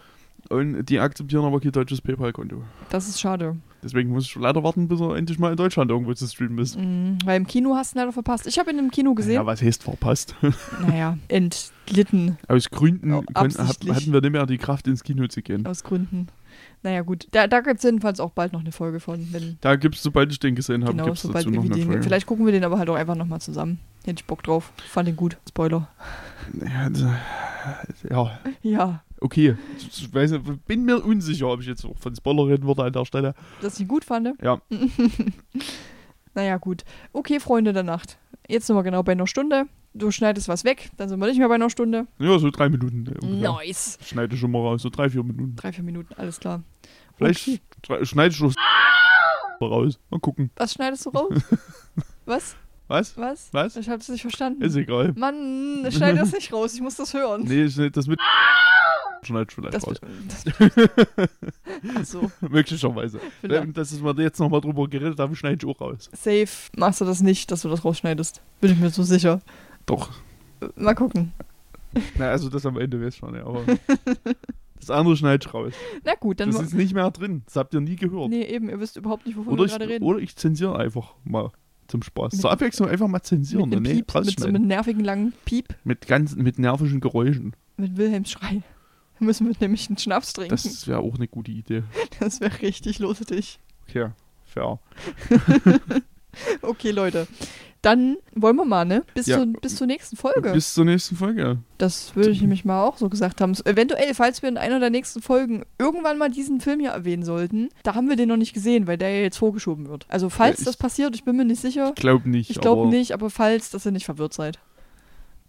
[0.49, 2.61] Und die akzeptieren aber kein deutsches PayPal-Konto.
[2.89, 3.55] das ist schade.
[3.83, 6.75] Deswegen muss ich leider warten, bis er endlich mal in Deutschland irgendwo zu streamen ist.
[6.77, 8.47] Mhm, weil im Kino hast du ihn leider verpasst.
[8.47, 9.35] Ich habe ihn im Kino gesehen.
[9.35, 10.35] Ja, was heißt verpasst?
[10.87, 15.41] Naja, entlitten Aus Gründen Oh, können, hatten wir nicht mehr die Kraft, ins Kino zu
[15.41, 15.65] gehen.
[15.67, 16.27] aus Gründen.
[16.83, 17.27] Naja, gut.
[17.31, 19.27] Da, da gibt es jedenfalls auch bald noch eine Folge von.
[19.61, 21.83] Da gibt es, sobald ich den gesehen habe, genau, gibt es sobald dazu noch eine.
[21.85, 22.03] Folge.
[22.03, 23.79] Vielleicht gucken wir den aber halt auch einfach nochmal zusammen.
[24.05, 24.71] Hätte ich Bock drauf.
[24.89, 25.37] Fand den gut.
[25.47, 25.87] Spoiler.
[26.63, 27.01] Ja, das-
[28.09, 29.55] ja, Ja, okay.
[29.77, 32.93] Ich, weiß, nicht, bin mir unsicher, ob ich jetzt auch von Spoiler reden würde an
[32.93, 33.33] der Stelle.
[33.61, 34.33] dass ich gut fand.
[34.41, 34.61] Ja.
[36.33, 36.83] naja, gut.
[37.13, 38.17] Okay, Freunde der Nacht.
[38.47, 39.65] Jetzt sind wir genau bei einer Stunde.
[39.93, 42.05] Du schneidest was weg, dann sind wir nicht mehr bei einer Stunde.
[42.19, 43.05] Ja, so drei Minuten.
[43.07, 43.53] äh, ungefähr.
[43.53, 43.97] Nice.
[44.05, 45.55] Schneide ich schon mal raus, so drei, vier Minuten.
[45.55, 46.63] Drei, vier Minuten, alles klar.
[47.15, 47.61] Vielleicht Okay.
[47.81, 48.53] drei- schneide ich schon
[49.61, 49.97] raus.
[50.09, 50.51] Mal gucken.
[50.57, 51.31] Was schneidest du raus?
[52.25, 52.55] Was?
[52.87, 53.17] Was?
[53.17, 53.49] Was?
[53.53, 53.75] Was?
[53.77, 54.61] Ich hab's nicht verstanden.
[54.61, 55.13] Ist egal.
[55.15, 57.43] Mann, schneid das nicht raus, ich muss das hören.
[57.45, 58.19] Nee, ich schneide das mit
[59.25, 59.97] schneide ich vielleicht das, raus.
[61.95, 63.19] also, Möglicherweise.
[63.41, 63.63] vielleicht.
[63.63, 66.09] Wenn das ist wir jetzt nochmal drüber geredet haben, schneide ich auch raus.
[66.13, 66.47] Safe
[66.77, 68.41] machst du das nicht, dass du das rausschneidest.
[68.61, 69.41] Bin ich mir so sicher.
[69.85, 70.11] Doch.
[70.75, 71.31] Mal gucken.
[72.17, 73.45] Na, also das am Ende ich schon, ja.
[73.45, 73.63] Aber
[74.79, 75.73] das andere schneide ich raus.
[76.03, 76.51] Na gut, dann.
[76.51, 77.43] Das ist nicht mehr drin.
[77.45, 78.29] Das habt ihr nie gehört.
[78.29, 80.03] nee, eben, ihr wisst überhaupt nicht, wovon oder, wir gerade reden.
[80.03, 81.51] oder ich zensiere einfach mal
[81.87, 82.33] zum Spaß.
[82.33, 83.69] Mit- Zur Abwechslung einfach mal zensieren.
[83.69, 87.55] mit einem nee, Piep, mit so einem nervigen langen Piep, mit ganz mit nervischen Geräuschen.
[87.77, 88.61] mit Wilhelms Schrei.
[89.19, 90.49] Müssen wir nämlich einen Schnaps trinken.
[90.51, 91.83] Das, Das wäre auch eine gute Idee.
[92.19, 93.59] wäre richtig lustig.
[93.87, 94.09] Okay,
[94.45, 94.79] fair.
[96.61, 97.27] Okay, Leute.
[97.81, 99.03] Dann wollen wir mal, ne?
[99.13, 99.37] Bis, Ja.
[99.37, 100.51] zur, bis zur nächsten Folge.
[100.51, 101.59] Bis zur nächsten Folge.
[101.77, 103.53] Das würde ich nämlich mal auch so gesagt haben.
[103.63, 107.69] Eventuell, falls wir in einer der nächsten Folgen irgendwann mal diesen Film hier erwähnen sollten,
[107.83, 110.05] da haben wir den noch nicht gesehen, weil der ja jetzt vorgeschoben wird.
[110.09, 111.89] Also falls Ja, ich- das passiert, ich bin mir nicht sicher.
[111.95, 112.49] Ich glaube nicht.
[112.49, 114.59] Ich glaube nicht, aber falls, dass ihr nicht verwirrt seid.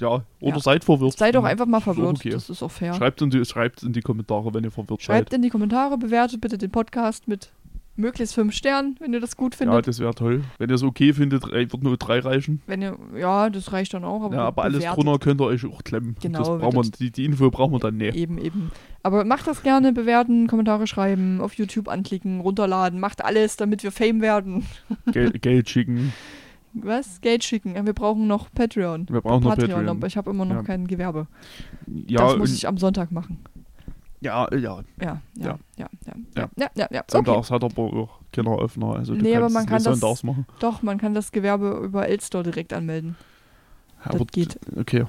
[0.01, 0.61] Ja, oder Ja.
[0.61, 1.17] seid verwirrt.
[1.17, 2.17] Seid doch einfach mal verwirrt.
[2.19, 2.31] okay.
[2.31, 2.93] Das ist auch fair.
[2.95, 5.37] Schreibt in, die, schreibt in die Kommentare, wenn ihr verwirrt Schreibt seid.
[5.37, 7.51] in die Kommentare, bewertet bitte den Podcast mit
[7.99, 9.89] möglichst fünf Sternen, wenn ihr das gut Ja, findet.
[9.89, 10.45] das wäre toll.
[10.59, 12.61] Wenn ihr es okay findet, wird nur drei reichen.
[12.67, 14.23] wenn ihr, ja, das reicht dann auch.
[14.23, 16.15] Aber, ja, aber alles drunter könnt ihr euch auch klemmen.
[16.21, 18.15] Genau, das wir, das- die, die Info brauchen wir dann nicht.
[18.15, 18.71] Eben, eben.
[19.03, 23.93] Aber macht das gerne, bewerten, Kommentare schreiben, auf YouTube anklicken, runterladen, macht alles, damit wir
[23.93, 24.67] Fame werden.
[25.11, 26.13] Gel Geld schicken.
[26.83, 27.21] Was?
[27.21, 27.75] Geld schicken.
[27.75, 29.07] Ja, wir brauchen noch Patreon.
[29.09, 29.89] Wir brauchen noch Patreon, Patreon.
[29.97, 30.63] aber ich habe immer noch Ja.
[30.63, 31.27] kein Gewerbe.
[32.07, 33.39] Ja, das muss ich am Sonntag machen.
[34.21, 34.59] ja, ja.
[34.59, 35.59] Ja, ja, ja, Ja.
[35.77, 36.49] ja, ja, Ja.
[36.57, 37.01] ja, ja, ja.
[37.01, 37.05] Okay.
[37.13, 38.97] Sonntags hat aber auch keiner Öffner.
[38.97, 40.47] Also Nee, aber man kann das- sonntags machen.
[40.61, 43.17] Doch, man kann das Gewerbe über Elstore direkt anmelden.
[44.05, 44.59] Aber geht.
[44.79, 45.05] Okay.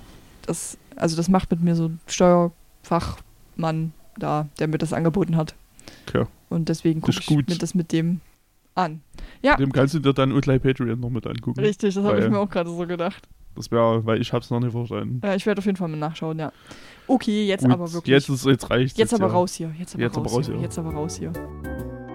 [0.45, 5.55] Das, also das macht mit mir so ein Steuerfachmann da, der mir das angeboten hat.
[6.07, 6.26] Okay.
[6.49, 7.49] Und deswegen Das gucke ich gut.
[7.49, 8.22] mir das mit dem
[8.78, 9.01] an.
[9.41, 11.59] Ja, Dem kannst du dir dann gleich Patreon noch mit angucken.
[11.59, 13.28] richtig, das habe ich mir auch gerade so gedacht.
[13.55, 15.19] Das wäre, weil ich hab's noch nicht verstanden.
[15.23, 16.51] Ja, ich werde auf jeden Fall mal nachschauen, ja.
[17.07, 18.13] Okay, jetzt Gut, aber wirklich.
[18.13, 19.34] Jetzt, ist, jetzt reicht jetzt aber ja.
[19.34, 19.73] raus hier.
[19.78, 20.55] Jetzt aber Jetzt raus, aber raus hier.
[20.55, 20.63] hier.
[20.63, 22.06] Jetzt aber raus hier.